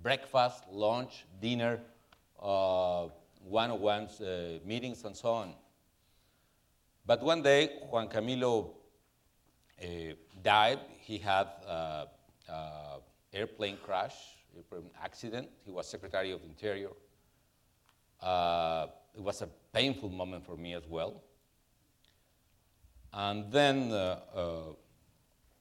[0.03, 1.79] breakfast, lunch, dinner,
[2.39, 3.07] uh,
[3.43, 5.53] one-on-one uh, meetings, and so on.
[7.05, 8.71] But one day, Juan Camilo
[9.81, 9.87] uh,
[10.41, 10.79] died.
[10.99, 12.05] He had uh,
[12.49, 12.99] uh
[13.33, 14.15] airplane crash,
[14.55, 15.49] airplane accident.
[15.65, 16.89] He was Secretary of Interior.
[18.21, 21.23] Uh, it was a painful moment for me as well.
[23.13, 24.19] And then uh,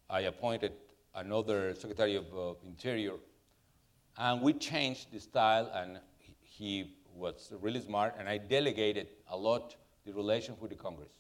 [0.09, 0.72] I appointed
[1.14, 3.14] another Secretary of Interior,
[4.16, 5.99] and we changed the style, and
[6.43, 9.74] he was really smart, and I delegated a lot
[10.05, 11.20] the relations with the Congress.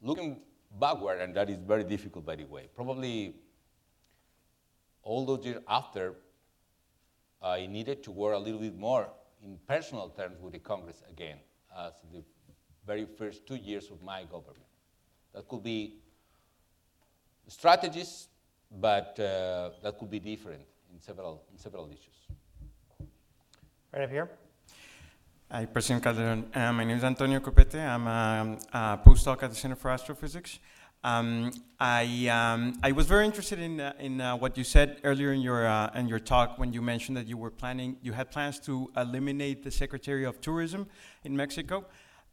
[0.00, 0.40] Looking
[0.80, 3.34] backward, and that is very difficult, by the way, probably
[5.02, 6.14] all those years after,
[7.42, 9.08] I needed to work a little bit more
[9.42, 11.38] in personal terms with the Congress again
[11.76, 12.22] as the
[12.86, 14.66] very first two years of my government.
[15.34, 15.98] That could be
[17.46, 18.28] strategies,
[18.70, 23.08] but uh, that could be different in several, in several issues.
[23.92, 24.28] Right up here.
[25.50, 26.44] Hi, President Calderon.
[26.54, 27.76] Uh, my name is Antonio Copete.
[27.76, 30.58] I'm a, a postdoc at the Center for Astrophysics.
[31.02, 35.32] Um, I, um, I was very interested in, uh, in uh, what you said earlier
[35.32, 38.30] in your, uh, in your talk when you mentioned that you were planning, you had
[38.30, 40.86] plans to eliminate the Secretary of Tourism
[41.24, 41.86] in Mexico.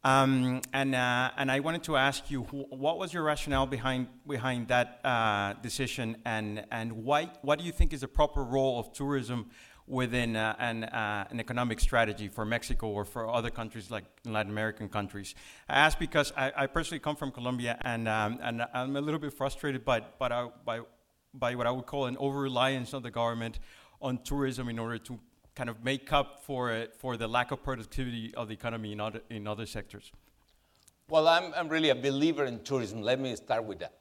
[0.04, 4.08] Um, and, uh, and I wanted to ask you, wh- what was your rationale behind,
[4.28, 8.78] behind that uh, decision and, and why, what do you think is the proper role
[8.78, 9.52] of tourism
[9.88, 14.52] within uh, an, uh, an economic strategy for Mexico or for other countries like Latin
[14.52, 15.36] American countries.
[15.70, 19.20] I ask because I, I personally come from Colombia and, um, and I'm a little
[19.20, 20.80] bit frustrated by, by, by,
[21.34, 23.60] by what I would call an over reliance of the government
[24.02, 25.20] on tourism in order to
[25.56, 29.00] kind of make up for, it, for the lack of productivity of the economy in
[29.00, 30.12] other, in other sectors.
[31.08, 33.04] Well, I'm, I'm really a believer in tourism.
[33.04, 33.94] Let me start with that.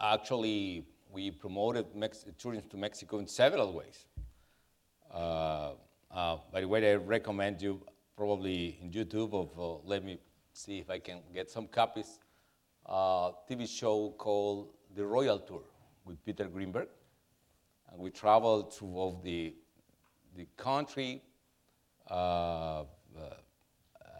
[0.00, 4.06] Actually, we promoted Mex- tourism to Mexico in several ways.
[6.58, 7.80] By the way, I recommend you
[8.16, 10.18] probably in YouTube of, uh, let me
[10.52, 12.18] see if I can get some copies,
[12.84, 15.62] uh, TV show called The Royal Tour
[16.04, 16.88] with Peter Greenberg.
[17.92, 19.54] And we traveled through the,
[20.36, 21.22] the country.
[22.10, 22.14] Uh,
[22.80, 22.84] uh,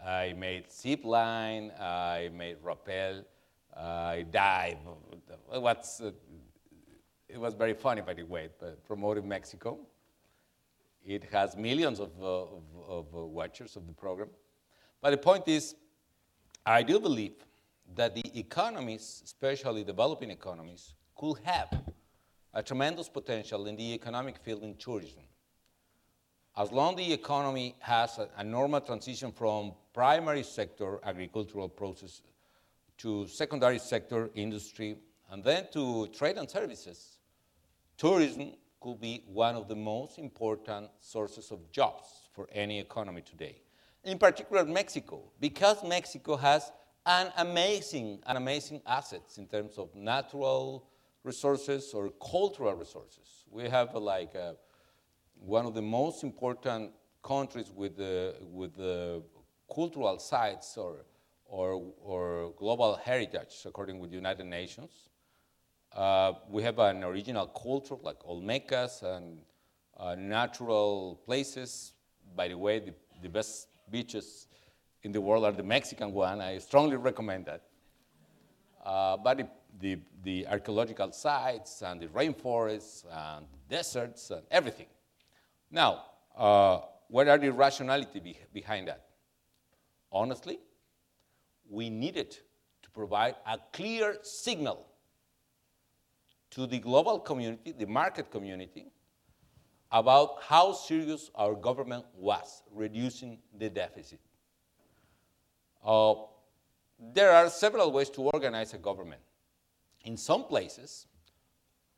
[0.07, 3.25] I made zip line, I made rappel,
[3.75, 4.77] I dive.
[5.49, 6.11] What's, uh,
[7.27, 9.77] it was very funny, by the way, but promoting Mexico.
[11.09, 14.29] It has millions of, uh, of, of uh, watchers of the program.
[15.01, 15.73] But the point is,
[16.63, 17.33] I do believe
[17.95, 21.81] that the economies, especially developing economies, could have
[22.53, 25.23] a tremendous potential in the economic field in tourism.
[26.55, 32.21] As long the economy has a, a normal transition from primary sector agricultural process
[32.99, 34.95] to secondary sector industry
[35.31, 37.17] and then to trade and services,
[37.97, 43.61] tourism could be one of the most important sources of jobs for any economy today.
[44.03, 46.71] In particular, Mexico, because Mexico has
[47.05, 50.87] an amazing, an amazing assets in terms of natural
[51.23, 53.43] resources or cultural resources.
[53.51, 54.53] We have uh, like uh,
[55.35, 56.91] one of the most important
[57.23, 59.21] countries with the, with the
[59.73, 61.05] cultural sites or,
[61.45, 65.08] or, or global heritage, according with the United Nations.
[65.95, 69.39] Uh, we have an original culture like Olmecas and
[69.97, 71.93] uh, natural places.
[72.35, 74.47] By the way, the, the best beaches
[75.03, 76.41] in the world are the Mexican one.
[76.41, 77.63] I strongly recommend that.
[78.85, 79.47] Uh, but the,
[79.79, 84.87] the, the, archaeological sites and the rainforests and deserts and everything.
[85.69, 86.03] Now,
[86.37, 89.05] uh, what are the rationality be behind that?
[90.11, 90.59] Honestly,
[91.69, 92.31] we needed
[92.83, 94.88] to provide a clear signal
[96.51, 98.91] to the global community, the market community,
[99.91, 104.19] about how serious our government was reducing the deficit.
[105.85, 106.13] Uh,
[107.13, 109.21] there are several ways to organize a government.
[110.05, 111.07] In some places,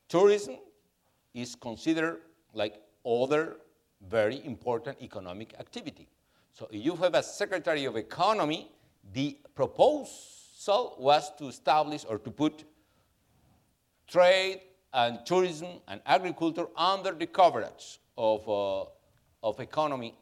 [0.07, 0.57] tourism
[1.33, 2.19] is considered
[2.53, 3.57] like other
[4.07, 6.07] very important economic activity.
[6.53, 8.71] So if you have a Secretary of Economy,
[9.13, 12.63] the proposal was to establish or to put
[14.11, 14.59] trade
[14.93, 18.83] and tourism and agriculture under the coverage of, uh,
[19.41, 20.13] of economy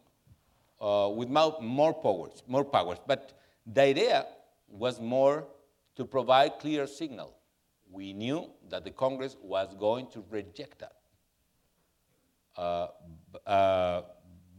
[0.80, 3.00] uh, with more powers, more powers.
[3.06, 3.34] But
[3.66, 4.28] the idea
[4.70, 5.48] was more
[5.96, 7.36] to provide clear signal.
[7.92, 10.94] We knew that the Congress was going to reject that.
[12.56, 12.88] Uh,
[13.48, 14.02] uh,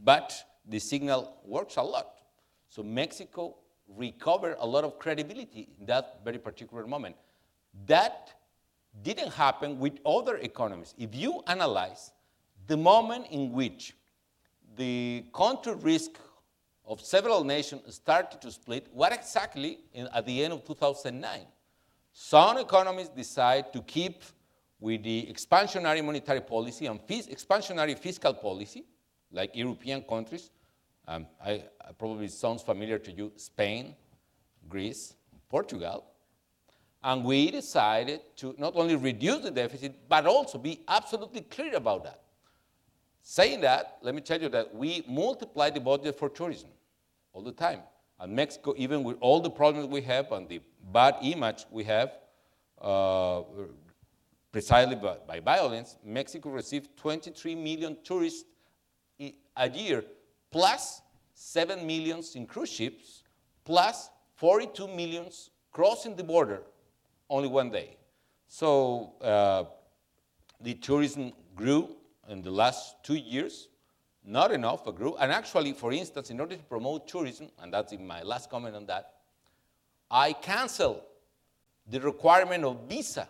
[0.03, 0.35] but
[0.67, 2.21] the signal works a lot.
[2.69, 3.57] So Mexico
[3.97, 7.17] recovered a lot of credibility in that very particular moment.
[7.87, 8.35] That
[9.03, 10.95] didn't happen with other economies.
[10.99, 12.13] If you analyze
[12.67, 13.95] the moment in which
[14.77, 16.13] the country risk
[16.85, 21.41] of several nations started to split, what exactly in, at the end of 2009?
[22.13, 24.25] Some economies decide to keep
[24.81, 28.85] with the expansionary monetary policy and expansionary fiscal policy,
[29.31, 30.51] like European countries.
[31.07, 33.95] Um, I, I probably sounds familiar to you, Spain,
[34.69, 35.15] Greece,
[35.49, 36.10] Portugal.
[37.03, 42.05] And we decided to not only reduce the deficit, but also be absolutely clear about
[42.05, 42.21] that.
[43.23, 46.71] Saying that, let me tell you that we multiply the budget for tourism
[47.33, 47.81] all the time.
[48.19, 50.61] And Mexico, even with all the problems we have and the
[50.93, 52.13] bad image we have,
[52.81, 53.43] uh,
[54.53, 58.45] precisely by, by, violence, Mexico received 23 million tourists
[59.57, 60.05] a year,
[60.51, 61.01] plus
[61.35, 63.23] 7 millions in cruise ships,
[63.65, 66.63] plus 42 millions crossing the border
[67.31, 67.97] only one day.
[68.49, 69.65] So uh,
[70.61, 71.89] the tourism grew
[72.29, 73.69] in the last two years,
[74.25, 75.17] not enough, but grew.
[75.17, 78.77] And actually, for instance, in order to promote tourism, and that's in my last comment
[78.77, 79.15] on that,
[80.11, 81.03] I canceled
[81.89, 83.29] the requirement of visa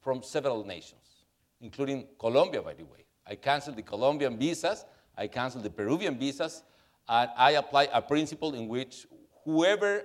[0.00, 1.24] from several nations,
[1.60, 3.04] including Colombia, by the way.
[3.26, 4.84] I canceled the Colombian visas,
[5.18, 6.62] I canceled the Peruvian visas,
[7.08, 9.06] and I apply a principle in which
[9.44, 10.04] whoever,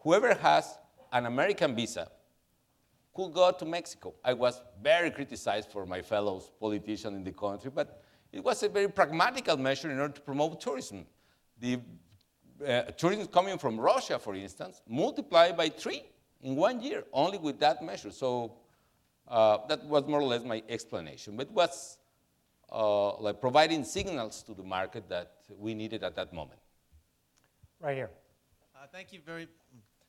[0.00, 0.78] whoever has
[1.12, 2.10] an American visa
[3.14, 4.14] could go to Mexico.
[4.24, 8.02] I was very criticized for my fellow politicians in the country, but
[8.32, 11.06] it was a very pragmatical measure in order to promote tourism.
[11.60, 11.80] The
[12.66, 16.02] uh, tourism coming from Russia, for instance, multiplied by three
[16.40, 18.10] in one year, only with that measure.
[18.10, 18.54] So
[19.28, 21.36] uh, that was more or less my explanation.
[21.36, 21.98] But it was
[22.70, 26.60] uh, like providing signals to the market that we needed at that moment.
[27.80, 28.10] Right here.
[28.74, 29.46] Uh, Uh, thank you very,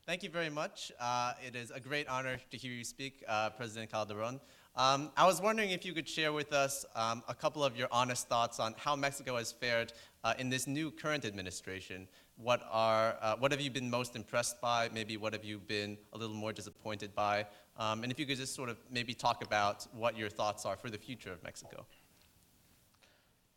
[0.05, 0.91] thank you very much.
[0.99, 4.39] Uh, it is a great honor to hear you speak, uh, President Calderon.
[4.75, 7.87] Um, I was wondering if you could share with us um, a couple of your
[7.91, 9.93] honest thoughts on how Mexico has fared
[10.23, 12.07] uh, in this new current administration.
[12.35, 14.89] What are, uh, what have you been most impressed by?
[14.93, 17.45] Maybe what have you been a little more disappointed by?
[17.77, 20.75] Um, and if you could just sort of maybe talk about what your thoughts are
[20.75, 21.85] for the future of Mexico.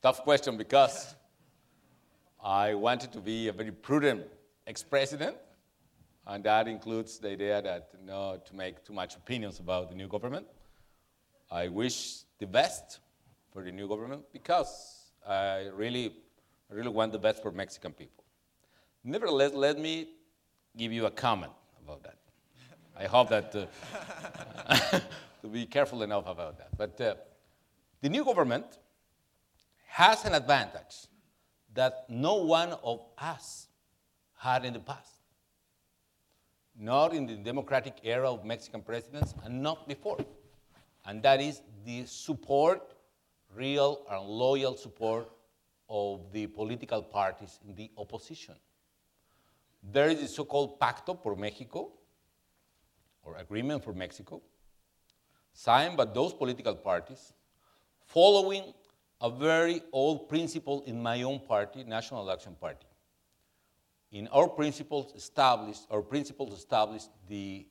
[0.03, 1.14] Tough question because
[2.44, 4.26] I wanted to be a very prudent
[4.66, 5.36] ex-president,
[6.26, 10.08] and that includes the idea that not to make too much opinions about the new
[10.08, 10.46] government.
[11.50, 12.98] I wish the best
[13.52, 16.12] for the new government because I really,
[16.68, 18.24] really want the best for Mexican people.
[19.04, 20.08] Nevertheless, let me
[20.76, 21.52] give you a comment
[21.82, 22.18] about that.
[22.98, 25.00] I hope that uh,
[25.42, 26.76] to be careful enough about that.
[26.76, 27.14] But uh,
[28.00, 28.66] the new government
[29.86, 31.06] has an advantage
[31.74, 33.68] that no one of us
[34.38, 35.15] had in the past.
[36.78, 40.18] Not in the democratic era of Mexican presidents and not before.
[41.06, 42.94] And that is the support,
[43.54, 45.30] real and loyal support
[45.88, 48.54] of the political parties in the opposition.
[49.82, 51.92] There is the so called Pacto por Mexico,
[53.22, 54.42] or Agreement for Mexico,
[55.52, 57.32] signed by those political parties,
[58.04, 58.74] following
[59.20, 62.86] a very old principle in my own party, National Action Party.
[64.12, 67.66] In our principles established, our principles established the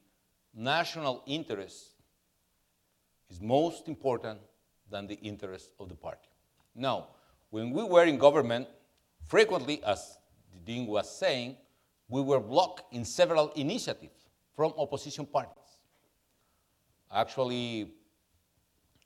[0.54, 1.92] national interest
[3.30, 4.40] is most important
[4.90, 6.30] than the interest of the party.
[6.76, 7.08] Now,
[7.50, 8.68] when we were in government,
[9.28, 10.18] frequently, as
[10.54, 11.58] the dean was saying,
[12.10, 15.52] we were blocked in several initiatives from opposition parties.
[17.12, 17.92] Actually,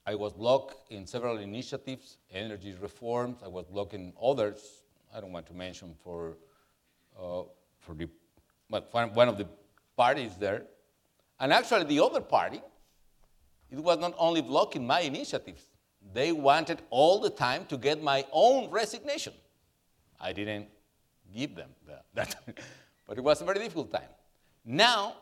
[0.06, 3.38] I was blocked in several initiatives, energy reforms.
[3.44, 4.82] I was blocked in others.
[5.14, 6.36] I don't want to mention for,
[7.20, 7.42] Uh,
[7.80, 8.08] for the,
[8.70, 9.46] but one of the
[9.96, 10.62] parties there.
[11.38, 12.62] And actually, the other party,
[13.70, 15.64] it was not only blocking my initiatives,
[16.14, 19.34] they wanted all the time to get my own resignation.
[20.18, 20.68] I didn't
[21.34, 21.70] give them
[22.14, 22.34] that,
[23.06, 24.08] but it was a very difficult time.
[24.64, 25.16] Now,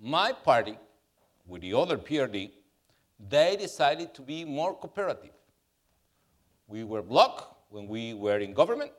[0.00, 0.78] my party,
[1.46, 2.50] with the other PRD,
[3.28, 5.36] they decided to be more cooperative.
[6.66, 8.92] We were blocked when we were in government,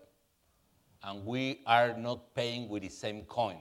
[1.06, 3.58] and we are not paying with the same coin.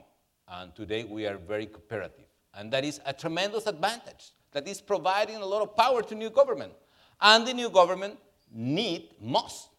[0.47, 2.25] And today we are very cooperative.
[2.55, 4.31] And that is a tremendous advantage.
[4.51, 6.73] That is providing a lot of power to new government.
[7.21, 8.17] And the new government
[8.51, 9.69] need, must,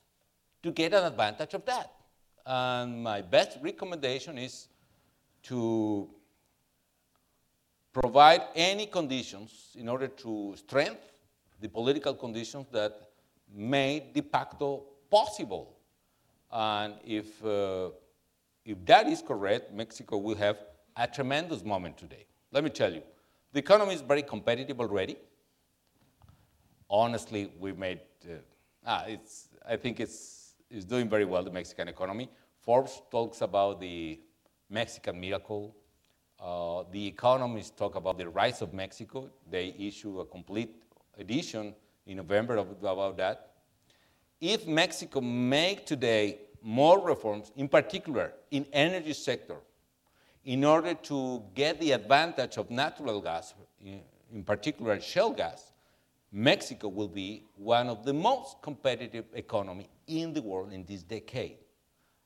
[0.62, 1.92] to get an advantage of that.
[2.44, 4.68] And my best recommendation is
[5.44, 6.08] to
[7.92, 10.98] provide any conditions in order to strengthen
[11.60, 13.10] the political conditions that
[13.52, 15.75] made de facto possible.
[16.58, 17.90] And if, uh,
[18.64, 20.56] if that is correct, Mexico will have
[20.96, 22.24] a tremendous moment today.
[22.50, 23.02] Let me tell you,
[23.52, 25.16] the economy is very competitive already.
[26.88, 28.36] Honestly, we made, uh,
[28.86, 32.30] ah, it's, I think it's, it's doing very well, the Mexican economy.
[32.62, 34.18] Forbes talks about the
[34.70, 35.76] Mexican miracle.
[36.40, 39.28] Uh, the economists talk about the rise of Mexico.
[39.50, 40.74] They issue a complete
[41.18, 41.74] edition
[42.06, 43.50] in November of, about that.
[44.40, 49.54] If Mexico make today more reforms, in particular in energy sector,
[50.44, 53.54] in order to get the advantage of natural gas,
[53.84, 55.72] in, particular shale gas,
[56.32, 61.58] Mexico will be one of the most competitive economy in the world in this decade.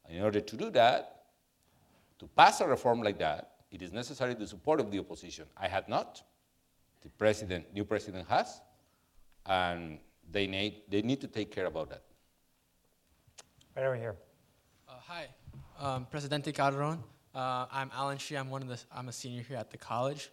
[0.09, 1.25] In order to do that,
[2.19, 5.45] to pass a reform like that, it is necessary the support of the opposition.
[5.55, 6.23] I had not.
[7.03, 8.63] The president, new president has,
[9.45, 9.99] and
[10.31, 12.03] they need, they need to take care about that.
[13.77, 14.17] Right over here.
[15.13, 15.27] Hi,
[15.81, 17.03] um, Presidente Calderon.
[17.35, 18.37] Uh, I'm Alan Shi.
[18.37, 18.79] I'm one of the.
[18.95, 20.31] I'm a senior here at the college,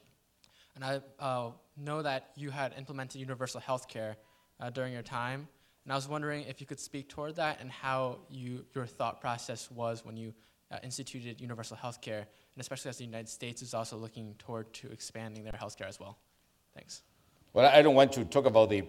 [0.75, 4.17] and I uh, know that you had implemented universal health care
[4.59, 5.47] uh, during your time.
[5.83, 9.19] And I was wondering if you could speak toward that and how you, your thought
[9.19, 10.31] process was when you
[10.69, 14.71] uh, instituted universal health care, and especially as the United States is also looking toward
[14.73, 16.19] to expanding their health care as well.
[16.75, 17.01] Thanks.
[17.51, 18.83] Well, I don't want to talk about the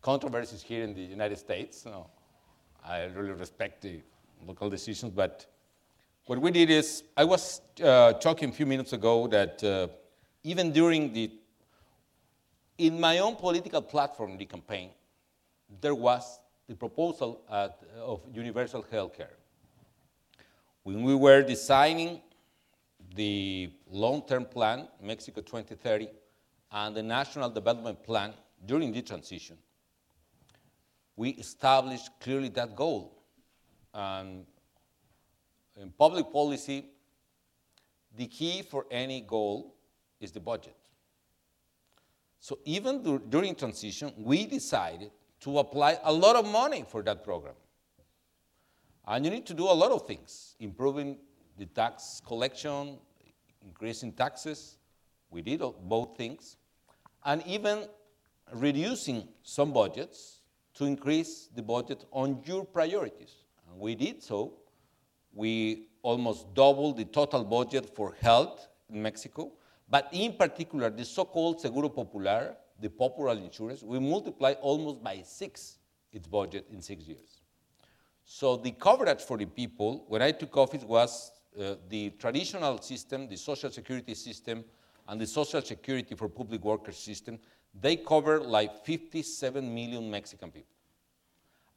[0.00, 1.84] controversies here in the United States.
[1.84, 2.06] No,
[2.86, 4.00] I really respect the
[4.46, 5.46] local decisions, but
[6.26, 9.88] what we did is, I was uh, talking a few minutes ago that uh,
[10.44, 11.30] even during the,
[12.76, 14.90] in my own political platform, the campaign,
[15.80, 19.36] there was the proposal at, of universal health care.
[20.82, 22.20] When we were designing
[23.14, 26.08] the long-term plan, Mexico 2030,
[26.72, 28.34] and the National Development Plan
[28.66, 29.56] during the transition,
[31.16, 33.17] we established clearly that goal.
[33.94, 34.46] And
[35.76, 36.86] in public policy,
[38.16, 39.74] the key for any goal
[40.20, 40.76] is the budget.
[42.40, 45.10] So even dur- during transition, we decided
[45.40, 47.54] to apply a lot of money for that program.
[49.06, 51.16] And you need to do a lot of things, improving
[51.56, 52.98] the tax collection,
[53.64, 54.78] increasing taxes.
[55.30, 56.56] We did both things.
[57.24, 57.86] And even
[58.54, 60.40] reducing some budgets
[60.74, 63.37] to increase the budget on your priorities.
[63.78, 64.54] We did so.
[65.32, 69.52] We almost doubled the total budget for health in Mexico,
[69.88, 75.22] but in particular, the so called Seguro Popular, the popular insurance, we multiplied almost by
[75.22, 75.78] six
[76.12, 77.40] its budget in six years.
[78.24, 83.28] So the coverage for the people, when I took office, was uh, the traditional system,
[83.28, 84.64] the social security system,
[85.08, 87.38] and the social security for public workers system.
[87.80, 90.77] They cover like 57 million Mexican people.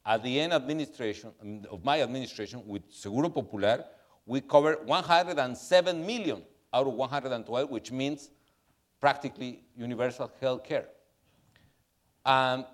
[0.04, 3.84] At the end administration, um, of my administration with Seguro Popular,
[4.26, 6.42] we cover 107 million
[6.72, 8.30] out of 112, which means
[9.00, 10.86] practically universal health care.
[12.24, 12.66] Um,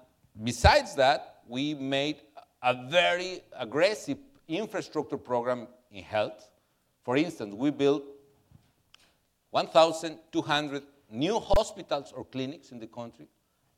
[0.42, 2.16] besides that, we made
[2.62, 6.50] a very aggressive infrastructure program in health.
[7.04, 8.04] For instance, we built
[9.50, 13.28] 1,200 new hospitals or clinics in the country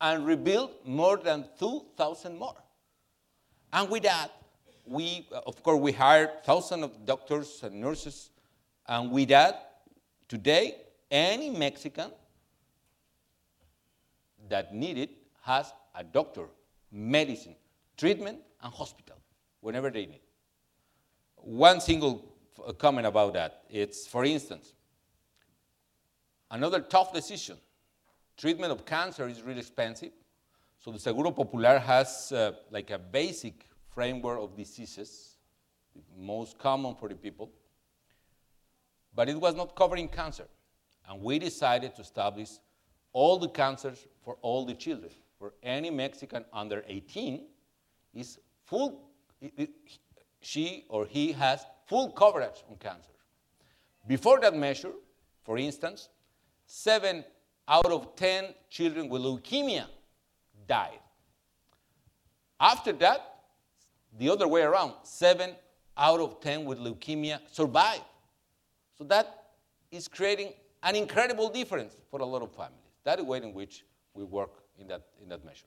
[0.01, 2.57] and rebuilt more than 2,000 more.
[3.73, 4.31] And with that,
[4.87, 8.31] we, of course, we hired thousands of doctors and nurses.
[8.87, 9.83] And with that,
[10.29, 10.77] today,
[11.11, 12.11] any Mexican
[14.49, 15.11] that need it
[15.43, 16.47] has a doctor,
[16.91, 17.55] medicine,
[17.97, 19.17] treatment, and hospital
[19.61, 20.21] whenever they need.
[21.37, 22.35] One single
[22.79, 23.63] comment about that.
[23.71, 24.75] It's, for instance,
[26.51, 27.57] another tough decision.
[28.37, 30.13] Treatment of cancer is really expensive.
[30.83, 35.37] So the Seguro Popular has uh, like a basic framework of diseases,
[36.19, 37.51] most common for the people,
[39.15, 40.47] but it was not covering cancer.
[41.07, 42.49] And we decided to establish
[43.13, 47.47] all the cancers for all the children, for any Mexican under 18
[48.15, 49.11] is full,
[49.41, 49.99] it- it-
[50.41, 53.13] she or he has full coverage on cancer.
[54.07, 54.95] Before that measure,
[55.43, 56.09] for instance,
[56.65, 57.23] seven
[57.69, 59.87] out of 10 children with leukemia
[60.71, 61.01] died.
[62.61, 63.21] After that,
[64.19, 65.51] the other way around, seven
[65.97, 68.05] out of 10 with leukemia survived.
[68.97, 69.27] So that
[69.91, 70.53] is creating
[70.83, 72.95] an incredible difference for a lot of families.
[73.05, 75.67] That is the way in which we work in that, in that measure.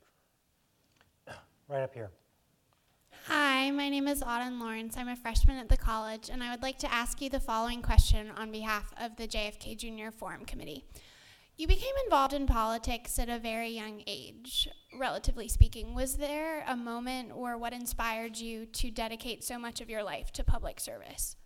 [1.68, 2.10] Right up here.
[3.26, 4.96] Hi, my name is Auden Lawrence.
[4.96, 7.80] I'm a freshman at the college, and I would like to ask you the following
[7.80, 10.84] question on behalf of the JFK Junior Forum Committee.
[11.56, 15.94] You became involved in politics at a very young age, relatively speaking.
[15.94, 20.32] Was there a moment or what inspired you to dedicate so much of your life
[20.32, 21.36] to public service?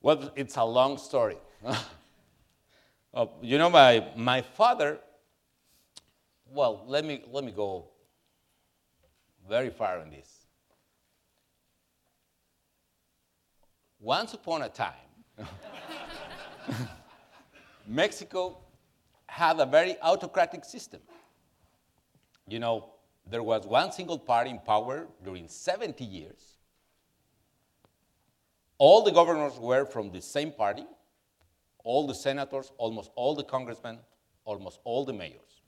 [0.00, 1.38] Well, it's a long story.
[3.14, 4.98] Uh, you know, my, my father,
[6.52, 7.86] well, let me, let me go
[9.48, 10.44] very far on this.
[13.98, 14.92] Once upon a time,
[17.86, 18.58] Mexico
[19.26, 21.00] had a very autocratic system.
[22.48, 22.90] You know,
[23.28, 26.58] there was one single party in power during 70 years.
[28.78, 30.84] All the governors were from the same party,
[31.82, 33.98] all the senators, almost all the congressmen,
[34.44, 35.62] almost all the mayors.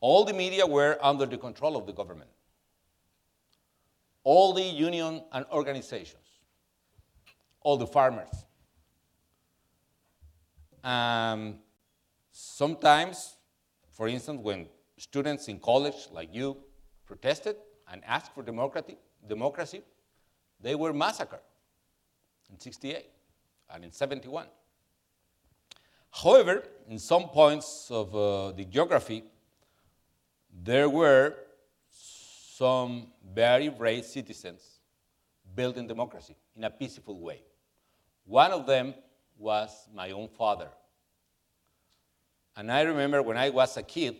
[0.00, 2.30] All the media were under the control of the government.
[4.24, 6.26] All the union and organizations,
[7.60, 8.45] all the farmers.
[10.86, 11.56] Um,
[12.30, 13.38] sometimes,
[13.90, 16.56] for instance, when students in college like you
[17.06, 17.56] protested
[17.92, 19.82] and asked for democracy, democracy
[20.60, 21.40] they were massacred
[22.48, 23.04] in 68
[23.70, 24.46] and in 71.
[26.22, 29.24] However, in some points of uh, the geography,
[30.62, 31.34] there were
[31.90, 34.78] some very brave citizens
[35.56, 37.42] building democracy in a peaceful way.
[38.24, 38.94] One of them
[39.38, 40.68] was my own father.
[42.56, 44.16] And I remember when I was a kid,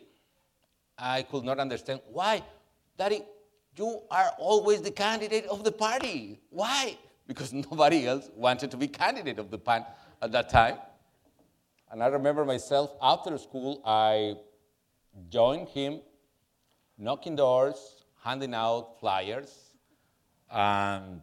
[0.99, 2.43] I could not understand why,
[2.99, 3.23] Daddy,
[3.77, 6.41] you are always the candidate of the party.
[6.51, 6.97] Why?
[7.27, 9.87] Because nobody else wanted to be candidate of the party
[10.21, 10.79] at that time.
[11.91, 14.35] And I remember myself after school, I
[15.31, 16.01] joined him,
[16.99, 19.73] knocking doors, handing out flyers,
[20.51, 21.21] and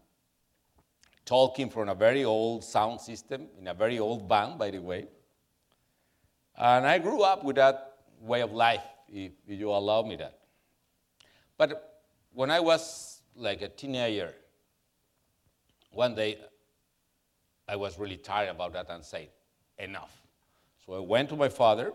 [1.26, 5.08] talking from a very old sound system in a very old band, by the way.
[6.58, 10.40] And I grew up with that way of life, if, you allow me that.
[11.58, 12.02] But
[12.34, 14.34] when I was like a teenager,
[15.92, 16.38] one day
[17.68, 19.30] I was really tired about that and said,
[19.78, 20.22] enough.
[20.86, 21.94] So I went to my father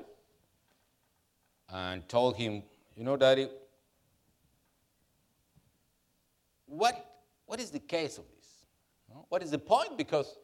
[1.71, 2.63] and told him,
[2.97, 3.49] you know, Daddy,
[6.67, 8.49] what, what is the case of this?
[9.29, 9.97] What is the point?
[9.97, 10.39] Because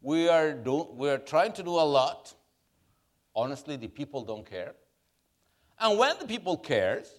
[0.00, 2.34] we are, do, we are trying to do a lot.
[3.34, 4.74] Honestly, the people don't care.
[5.78, 7.18] And when the people cares,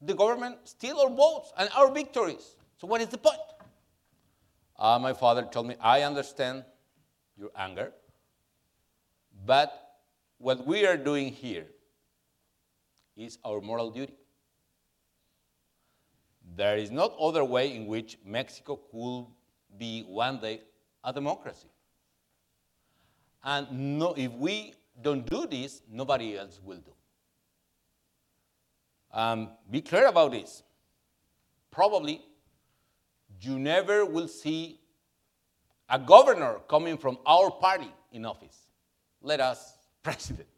[0.00, 2.56] the government steals our votes and our victories.
[2.78, 3.38] So what is the point?
[4.78, 6.64] Uh, my father told me, I understand
[7.38, 7.92] your anger,
[9.44, 9.98] but
[10.38, 11.66] what we are doing here
[13.16, 14.14] is our moral duty.
[16.56, 19.26] There is not other way in which Mexico could
[19.78, 20.60] be one day
[21.02, 21.68] a democracy.
[23.42, 26.92] And no, if we don't do this, nobody else will do.
[29.12, 30.62] Um, be clear about this.
[31.70, 32.22] Probably
[33.40, 34.80] you never will see
[35.88, 38.56] a governor coming from our party in office.
[39.22, 40.48] Let us president.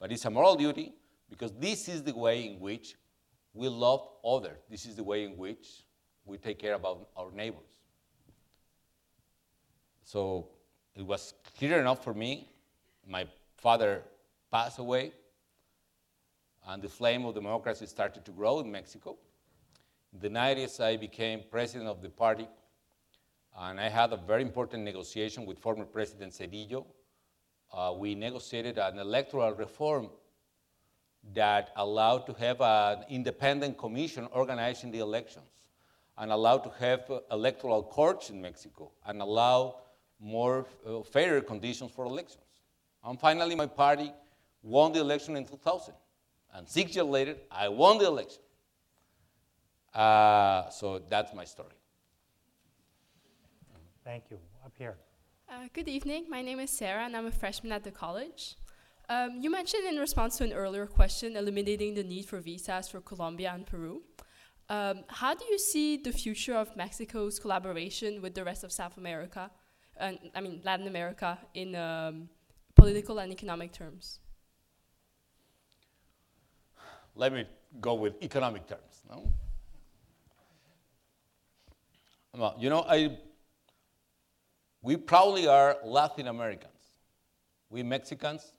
[0.00, 0.92] But it's a moral duty
[1.30, 2.96] because this is the way in which
[3.54, 4.58] we love others.
[4.68, 5.84] This is the way in which
[6.24, 7.78] we take care about our neighbors.
[10.02, 10.48] So
[10.94, 12.50] it was clear enough for me.
[13.08, 13.26] My
[13.56, 14.02] father
[14.50, 15.12] passed away,
[16.66, 19.16] and the flame of democracy started to grow in Mexico.
[20.12, 22.48] In the 90s, I became president of the party,
[23.58, 26.86] and I had a very important negotiation with former President Zedillo.
[27.72, 30.08] Uh, we negotiated an electoral reform
[31.32, 35.64] that allowed to have an independent commission organizing the elections
[36.18, 39.76] and allowed to have electoral courts in Mexico and allow
[40.20, 42.43] more uh, fairer conditions for elections.
[43.04, 44.12] And finally, my party
[44.62, 45.94] won the election in 2000.
[46.54, 48.42] And six years later, I won the election.
[49.92, 51.76] Uh, so that's my story.
[54.04, 54.38] Thank you.
[54.64, 54.96] Up here.
[55.48, 56.24] Uh, good evening.
[56.28, 58.56] My name is Sarah, and I'm a freshman at the college.
[59.08, 63.00] Um, you mentioned in response to an earlier question eliminating the need for visas for
[63.02, 64.02] Colombia and Peru.
[64.70, 68.96] Um, how do you see the future of Mexico's collaboration with the rest of South
[68.96, 69.50] America,
[69.98, 72.30] and I mean Latin America, in um,
[72.74, 74.20] political and economic terms?
[77.14, 77.46] Let me
[77.80, 79.02] go with economic terms.
[79.08, 79.32] No?
[82.36, 83.18] Well, you know, I,
[84.82, 86.72] we probably are Latin Americans.
[87.70, 88.52] We Mexicans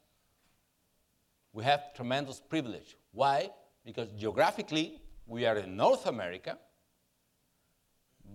[1.56, 2.98] we have tremendous privilege.
[3.14, 3.50] Why?
[3.86, 6.58] Because geographically, we are in North America,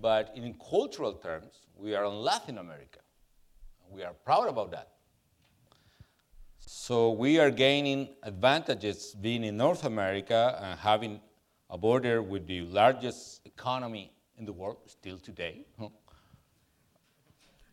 [0.00, 3.00] but in cultural terms, we are in Latin America.
[3.90, 4.88] We are proud about that.
[6.82, 11.20] So we are gaining advantages being in North America and having
[11.68, 15.66] a border with the largest economy in the world still today.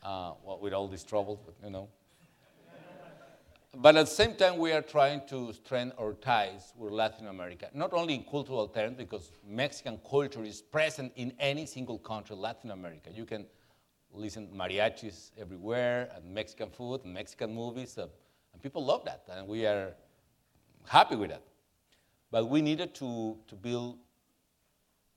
[0.03, 1.87] Uh, well, with all these troubles, but you know.
[3.77, 7.69] But at the same time, we are trying to strengthen our ties with Latin America,
[7.73, 12.71] not only in cultural terms, because Mexican culture is present in any single country, Latin
[12.71, 13.09] America.
[13.09, 13.45] You can
[14.13, 18.07] listen mariachis everywhere, and Mexican food, and Mexican movies, uh,
[18.53, 19.93] and people love that, and we are
[20.87, 21.43] happy with that.
[22.31, 23.97] But we needed to, to build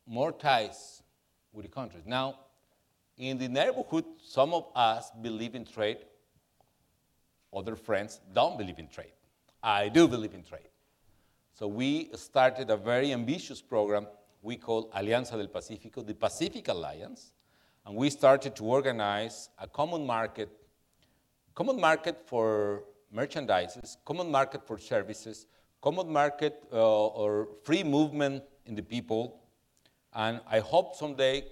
[0.06, 1.02] more ties
[1.52, 2.04] with the countries.
[2.06, 2.38] Now,
[3.16, 5.98] in the neighborhood, some of us believe in trade,
[7.54, 9.12] other friends don't believe in trade.
[9.62, 10.68] I do believe in trade.
[11.52, 14.06] So we started a very ambitious program
[14.42, 17.32] we call Alianza del Pacífico, the Pacific Alliance,
[17.84, 20.48] and we started to organize a common market,
[21.54, 25.46] common market for merchandises, common market for services,
[25.80, 29.40] common market uh, or free movement in the people,
[30.14, 31.44] and I hope someday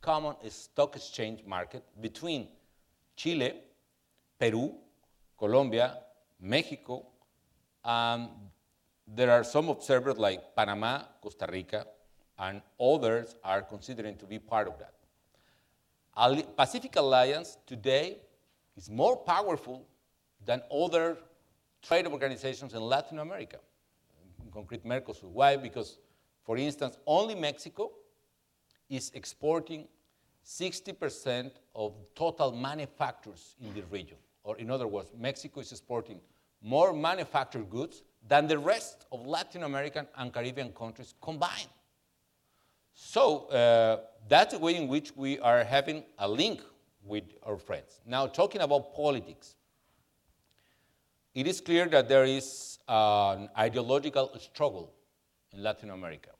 [0.00, 2.48] common stock exchange market between
[3.16, 3.54] Chile,
[4.38, 4.74] Peru,
[5.38, 5.98] Colombia,
[6.40, 7.06] Mexico.
[7.84, 8.28] and
[9.06, 11.86] there are some observers like Panama, Costa Rica,
[12.38, 14.94] and others are considering to be part of that.
[16.56, 18.18] Pacific Alliance today
[18.76, 19.86] is more powerful
[20.44, 21.18] than other
[21.82, 23.58] trade organizations in Latin America,
[24.44, 25.24] in concrete Mercosur.
[25.24, 25.56] Why?
[25.56, 25.98] Because,
[26.44, 27.90] for instance, only Mexico
[28.88, 29.86] is exporting
[30.44, 36.20] 60% of total manufacturers in the region or in other words, Mexico is exporting
[36.62, 41.68] more manufactured goods than the rest of Latin American and Caribbean countries combined.
[42.92, 46.60] So uh, that's the way in which we are having a link
[47.02, 48.00] with our friends.
[48.06, 49.56] Now, talking about politics,
[51.34, 54.92] it is clear that there is an ideological struggle
[55.52, 56.30] in Latin America.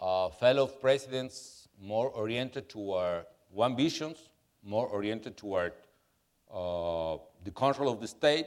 [0.00, 4.28] Uh, fellow presidents more oriented toward one visions
[4.64, 5.72] more oriented toward
[6.52, 8.46] uh, the control of the state,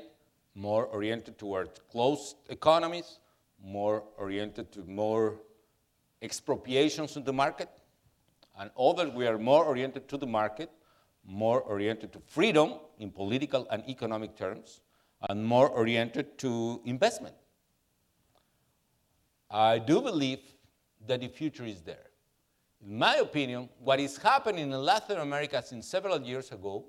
[0.55, 3.19] more oriented toward closed economies,
[3.63, 5.35] more oriented to more
[6.21, 7.69] expropriations in the market,
[8.59, 10.71] and others we are more oriented to the market,
[11.27, 14.81] more oriented to freedom in political and economic terms,
[15.29, 17.35] and more oriented to investment.
[19.51, 20.39] I do believe
[21.05, 22.07] that the future is there.
[22.81, 26.85] In my opinion, what is happening in Latin America since several years ago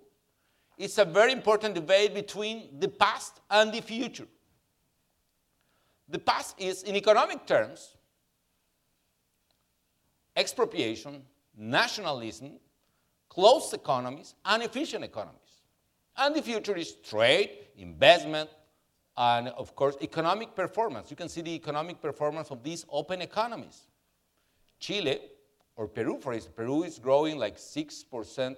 [0.77, 4.27] is a very important debate between the past and the future.
[6.09, 7.97] The past is, in economic terms,
[10.37, 11.23] expropriation,
[11.57, 12.53] nationalism,
[13.39, 15.63] closed economies, and efficient economies.
[16.17, 18.51] And the future is trade, investment,
[19.17, 21.09] and of course, economic performance.
[21.09, 23.87] You can see the economic performance of these open economies.
[24.81, 25.21] Chile,
[25.77, 28.57] or Peru, for instance, Peru is growing like 6%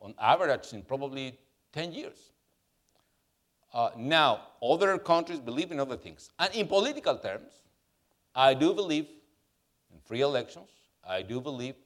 [0.00, 1.38] on average in probably
[1.72, 2.32] 10 years.
[3.72, 6.28] Uh, now, other countries believe in other things.
[6.40, 7.52] And in political terms,
[8.34, 9.06] I do believe
[9.92, 10.70] in free elections.
[11.08, 11.76] I do believe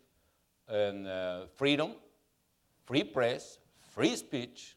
[0.70, 1.92] in uh, freedom,
[2.84, 3.58] free press,
[3.94, 4.76] free speech.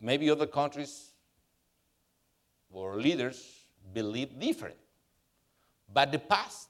[0.00, 1.12] Maybe other countries
[2.70, 4.76] or leaders believe different.
[5.92, 6.68] But the past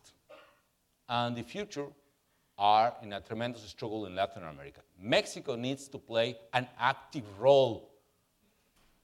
[1.08, 1.86] and the future
[2.56, 4.80] are in a tremendous struggle in Latin America.
[5.00, 7.90] Mexico needs to play an active role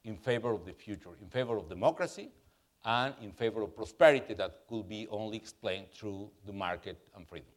[0.05, 2.31] in favor of the future, in favor of democracy,
[2.85, 7.54] and in favor of prosperity that could be only explained through the market and freedom.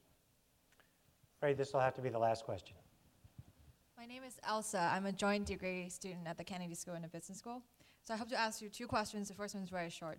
[1.38, 2.76] Afraid this will have to be the last question.
[3.96, 4.90] My name is Elsa.
[4.92, 7.62] I'm a joint degree student at the Kennedy School and the Business School.
[8.04, 9.28] So I hope to ask you two questions.
[9.28, 10.18] The first one is very short.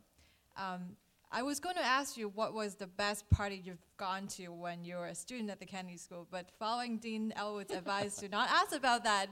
[0.57, 0.97] Um,
[1.33, 4.85] I was going to ask you what was the best party you've gone to when
[4.85, 8.49] you were a student at the Kennedy School, but following Dean Ellwood's advice to not
[8.49, 9.27] ask about that,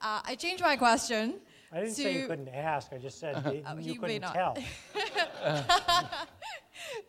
[0.00, 1.40] uh, I changed my question.
[1.72, 2.92] I didn't say you couldn't ask.
[2.92, 4.56] I just said Oh, you you couldn't tell.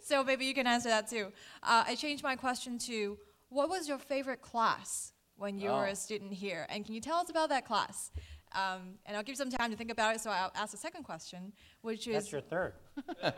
[0.03, 1.31] so maybe you can answer that too.
[1.61, 3.19] Uh, I changed my question to
[3.49, 5.91] what was your favorite class when you were Oh.
[5.91, 6.65] a student here?
[6.69, 8.11] And can you tell us about that class?
[8.53, 10.77] Um, and I'll give you some time to think about it, so I'll ask the
[10.77, 12.73] second question, which is That's your third.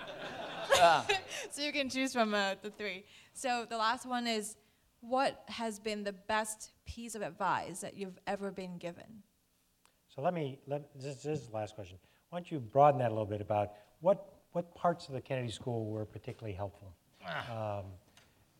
[1.51, 3.03] so you can choose from uh, the three.
[3.33, 4.57] So the last one is
[5.01, 9.23] what has been the best piece of advice that you've ever been given?
[10.07, 11.97] So let me, let, this is the last question.
[12.29, 15.51] Why don't you broaden that a little bit about what, what parts of the Kennedy
[15.51, 16.93] School were particularly helpful?
[17.51, 17.85] Um,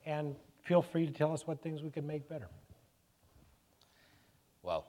[0.05, 0.35] and
[0.67, 2.49] feel free to tell us what things we could make better.
[4.61, 4.85] Well,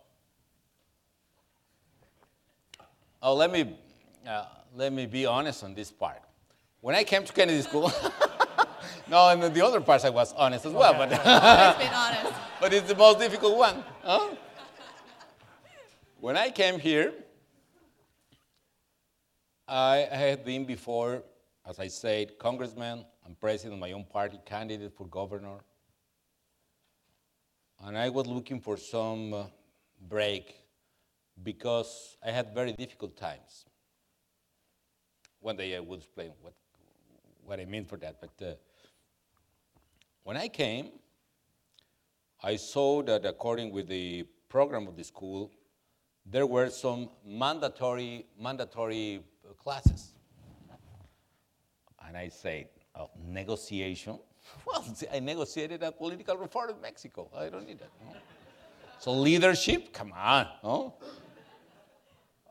[3.22, 3.78] oh, let me
[4.26, 6.20] uh, let me be honest on this part.
[6.80, 7.92] When I came to Kennedy School,
[9.08, 11.10] no, and the other parts I was honest as well, but
[11.78, 12.32] been honest.
[12.60, 13.84] but it's the most difficult one.
[14.02, 14.34] Huh?
[16.18, 17.14] When I came here,
[19.68, 21.22] I had been before,
[21.64, 25.58] as I said, congressman and president of my own party, candidate for governor.
[27.84, 29.44] And I was looking for some uh,
[30.08, 30.54] break
[31.42, 33.66] because I had very difficult times.
[35.40, 36.54] One day I will explain what,
[37.44, 38.20] what I mean for that.
[38.20, 38.54] But uh,
[40.24, 40.90] when I came,
[42.42, 45.52] I saw that according with the program of the school,
[46.26, 50.14] there were some mandatory, mandatory uh, classes.
[52.06, 54.18] And I said, oh, negotiation?
[54.66, 57.30] Well, I negotiated a political reform in Mexico.
[57.34, 57.90] I don't need that.
[58.04, 58.14] no.
[58.98, 60.46] So leadership, come on.
[60.62, 60.94] No?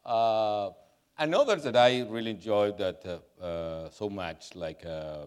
[0.06, 0.70] Uh,
[1.18, 5.26] and others that I really enjoyed that uh, uh, so much, like uh,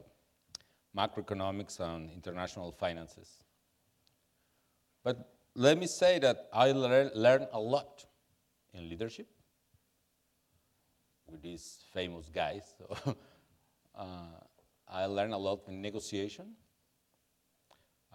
[0.96, 3.38] macroeconomics and international finances.
[5.04, 8.04] But let me say that I lear- learned a lot
[8.72, 9.28] in leadership
[11.30, 12.62] with these famous guys.
[12.78, 13.16] So,
[13.94, 14.04] uh,
[14.92, 16.46] I learned a lot in negotiation,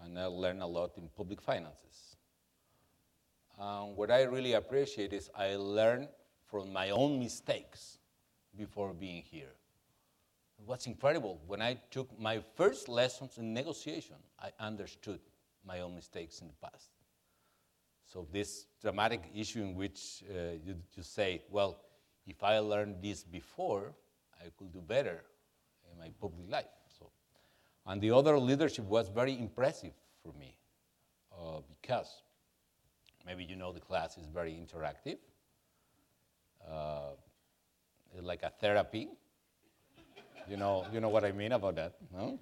[0.04, 2.16] and I learned a lot in public finances.
[3.56, 6.08] What I really appreciate is I learned
[6.44, 7.98] from my own mistakes
[8.54, 9.54] before being here.
[10.64, 15.20] What's incredible, when I took my first lessons in negotiation, I understood
[15.64, 16.90] my own mistakes in the past.
[18.06, 21.80] So this dramatic issue in which uh, you, you say, well,
[22.26, 23.94] if I learned this before,
[24.40, 25.24] I could do better
[25.96, 26.66] in my public life.
[26.98, 27.10] So,
[27.86, 29.92] and the other leadership was very impressive
[30.22, 30.56] for me
[31.32, 32.22] uh, because
[33.24, 35.18] maybe you know the class is very interactive,
[36.70, 37.10] uh,
[38.14, 39.08] it's like a therapy.
[40.48, 42.38] You know, you know what I mean about that, no?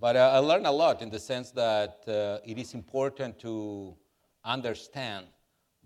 [0.00, 3.94] But uh, I learned a lot in the sense that uh, it is important to
[4.44, 5.26] understand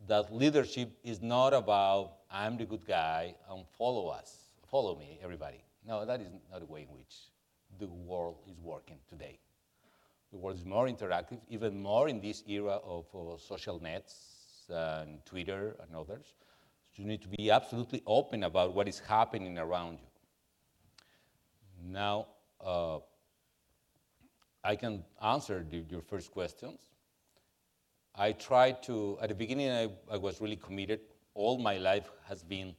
[0.07, 5.66] that leadership is not about I'm the good guy and follow us, follow me, everybody.
[5.87, 7.15] No, that is not the way in which
[7.79, 9.39] the world is working today.
[10.33, 13.07] The world is more interactive, even more in this era of
[13.41, 16.35] social nets and Twitter and others.
[16.93, 20.09] So you need to be absolutely open about what is happening around you.
[21.89, 22.27] Now,
[22.65, 22.99] uh,
[24.65, 26.81] I can answer the, your first questions.
[28.15, 31.01] I tried to, at the beginning, I, I, was really committed.
[31.35, 32.75] All my life has been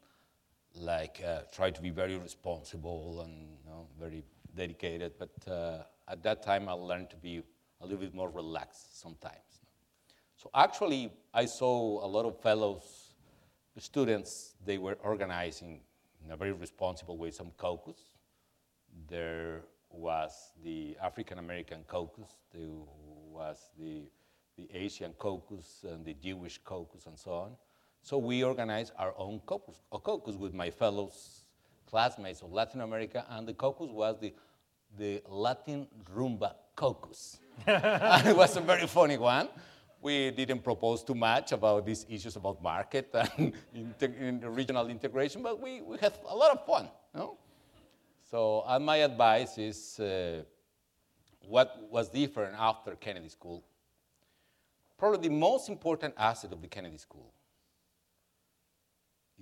[0.79, 4.23] like uh, try to be very responsible and you know, very
[4.55, 5.13] dedicated.
[5.17, 7.41] But uh, at that time, I learned to be
[7.81, 9.61] a little bit more relaxed sometimes.
[10.35, 13.13] So actually, I saw a lot of fellows,
[13.77, 15.81] students, they were organizing
[16.23, 17.99] in a very responsible way some caucus.
[19.07, 22.69] There was the African American caucus, there
[23.31, 24.03] was the,
[24.57, 27.51] the Asian caucus, and the Jewish caucus, and so on.
[28.07, 31.11] So we organized our own caucus, a caucus with my fellow
[31.89, 34.33] classmates of Latin America, and the caucus was the,
[34.97, 37.39] the Latin Rumba Caucus.
[37.67, 39.49] it was a very funny one.
[40.01, 43.13] We didn't propose too much about these issues about market
[43.73, 46.87] and regional integration, but we, we had a lot of fun.
[47.13, 47.37] Know?
[48.31, 50.43] So uh, my advice is uh,
[51.41, 53.65] what was different after Kennedy School.
[54.97, 57.33] Probably the most important asset of the Kennedy School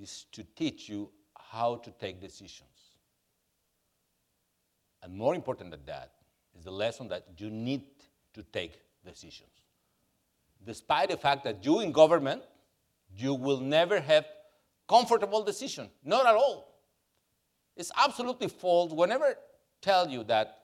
[0.02, 2.92] is to teach you how to take decisions.
[5.04, 6.12] And more important than that
[6.58, 7.84] is the lesson that you need
[8.34, 9.50] to take decisions.
[10.66, 12.42] Despite the fact that you in government,
[13.16, 14.26] you will never have
[14.90, 16.76] comfortable decision, not at all.
[17.76, 19.36] It's absolutely false whenever
[19.82, 20.58] tell you that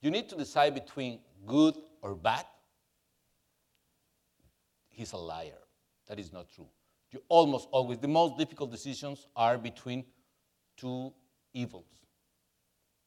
[0.00, 2.46] you need to decide between good or bad.
[4.90, 5.58] He's a liar.
[6.06, 6.68] That is not true.
[7.10, 10.04] You almost always, the most difficult decisions are between
[10.76, 11.12] two
[11.54, 11.86] evils.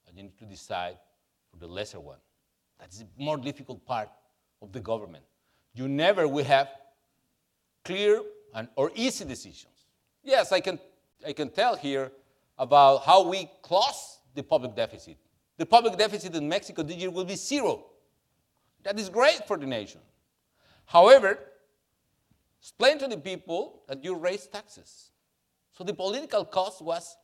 [0.07, 0.97] And you need to decide
[1.49, 2.17] for the lesser one.
[2.79, 4.09] That's the more difficult part
[4.61, 5.23] of the government.
[5.73, 6.69] You never will have
[7.85, 8.21] clear
[8.53, 9.85] and, or easy decisions.
[10.23, 10.79] Yes, I can,
[11.25, 12.11] I can tell here
[12.57, 15.17] about how we close the public deficit.
[15.57, 17.85] The public deficit in Mexico this year will be zero.
[18.83, 20.01] That is great for the nation.
[20.85, 21.37] However,
[22.61, 25.11] explain to the people that you raise taxes.
[25.71, 27.17] So the political cost was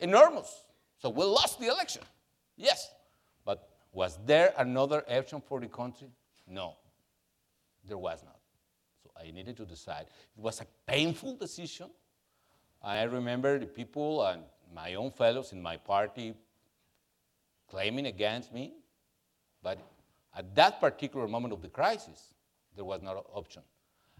[0.00, 0.64] enormous.
[0.98, 2.02] So we lost the election.
[2.56, 2.90] Yes.
[3.44, 6.08] But was there another option for the country?
[6.46, 6.76] No.
[7.86, 8.38] There was not.
[9.02, 10.06] So I needed to decide.
[10.36, 11.90] It was a painful decision.
[12.80, 14.42] I remember the people and
[14.74, 16.34] my own fellows in my party
[17.68, 18.72] claiming against me,
[19.62, 19.78] but
[20.34, 22.34] at that particular moment of the crisis,
[22.74, 23.62] there was no option.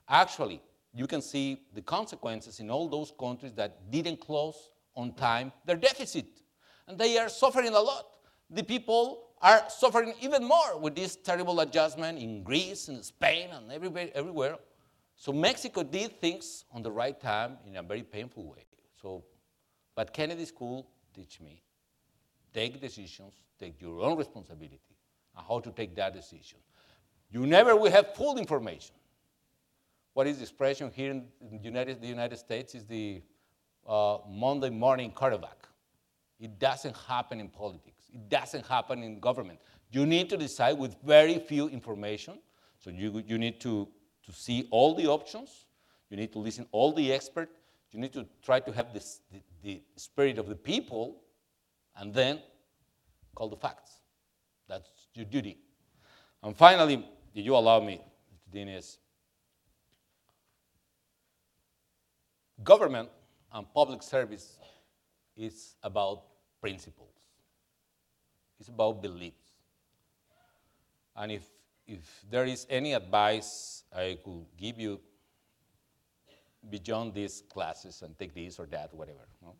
[0.09, 0.61] Actually,
[0.95, 5.77] you can see the consequences in all those countries that didn't close on time their
[5.77, 6.27] deficit.
[6.87, 8.07] And they are suffering a lot.
[8.51, 13.73] The people are suffering even more with this terrible adjustment in Greece and Spain and
[13.73, 14.11] everywhere.
[14.15, 14.59] everywhere.
[15.17, 18.67] So Mexico did things on the right time in a very painful way.
[19.01, 19.25] So,
[19.95, 21.63] but Kennedy School teach me,
[22.53, 24.81] take decisions, take your own responsibility,
[25.37, 26.59] and how to take that decision.
[27.31, 28.95] You never will have full information.
[30.15, 33.23] What is the expression here in the United, the United States is the
[33.87, 35.67] uh, Monday morning quarterback.
[36.39, 38.05] It doesn't happen in politics.
[38.13, 39.61] It doesn't happen in government.
[39.91, 42.39] You need to decide with very few information.
[42.79, 43.89] So you, you need to
[44.25, 45.67] to see all the options.
[46.11, 47.53] You need to listen all the experts.
[47.91, 51.23] You need to try to have this, the, the spirit of the people
[51.97, 52.41] and then
[53.35, 54.01] call the facts.
[54.69, 55.59] That's your duty.
[56.43, 58.01] And finally, did you allow me,
[58.53, 58.99] Dennis?
[62.63, 63.09] Government
[63.53, 64.59] and public service
[65.37, 66.23] is about
[66.61, 67.15] principles.
[68.59, 69.53] It's about beliefs.
[71.17, 71.43] And if
[71.87, 75.01] if there is any advice I could give you
[76.71, 79.57] beyond these classes and take this or that, whatever, no?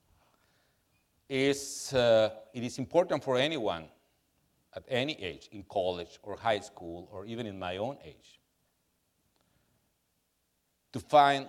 [1.29, 3.85] is uh, it is important for anyone
[4.75, 8.41] at any age, in college or high school or even in my own age,
[10.93, 11.49] to find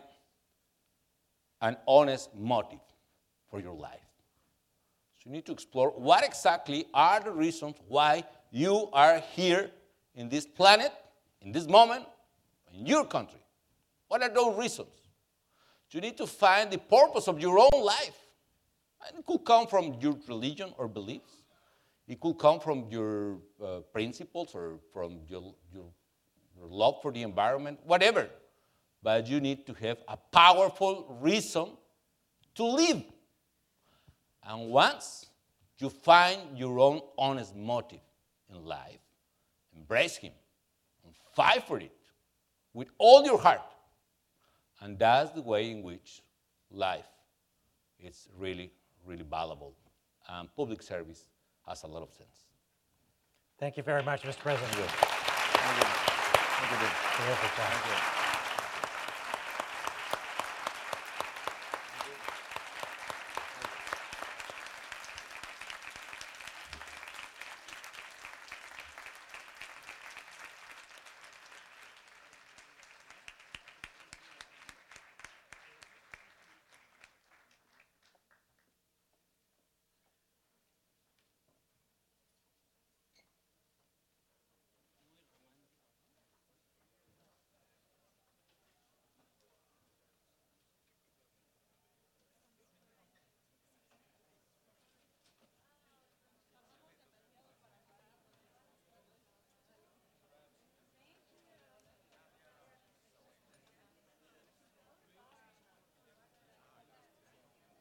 [1.64, 2.86] an honest motive
[3.50, 4.00] for your life.
[5.16, 9.72] So you need to explore what exactly are the reasons why you are here
[10.14, 10.92] in this planet,
[11.42, 12.06] in this moment,
[12.74, 13.40] in your country?
[14.10, 14.90] What are those reasons?
[15.90, 18.18] You need to find the purpose of your own life.
[19.08, 21.32] And it could come from your religion or beliefs.
[22.08, 25.86] It could come from your uh, principles or from your, your,
[26.58, 28.28] your love for the environment, whatever.
[29.04, 31.68] But you need to have a powerful reason
[32.56, 33.04] to live.
[34.48, 35.28] And once
[35.78, 38.00] you find your own honest motive
[38.50, 39.00] in life,
[39.76, 40.32] embrace Him
[41.04, 41.92] and fight for it
[42.74, 43.62] with all your heart.
[44.80, 46.22] And that's the way in which
[46.72, 47.06] life
[48.00, 48.72] is really,
[49.06, 49.76] really valuable.
[50.30, 51.26] And public service
[51.68, 52.46] has a lot of sense.
[53.60, 54.40] Thank you very much, Mr.
[54.40, 54.72] President.
[54.74, 55.86] Thank you.
[55.86, 57.26] Thank you.
[57.26, 58.33] Terrific job.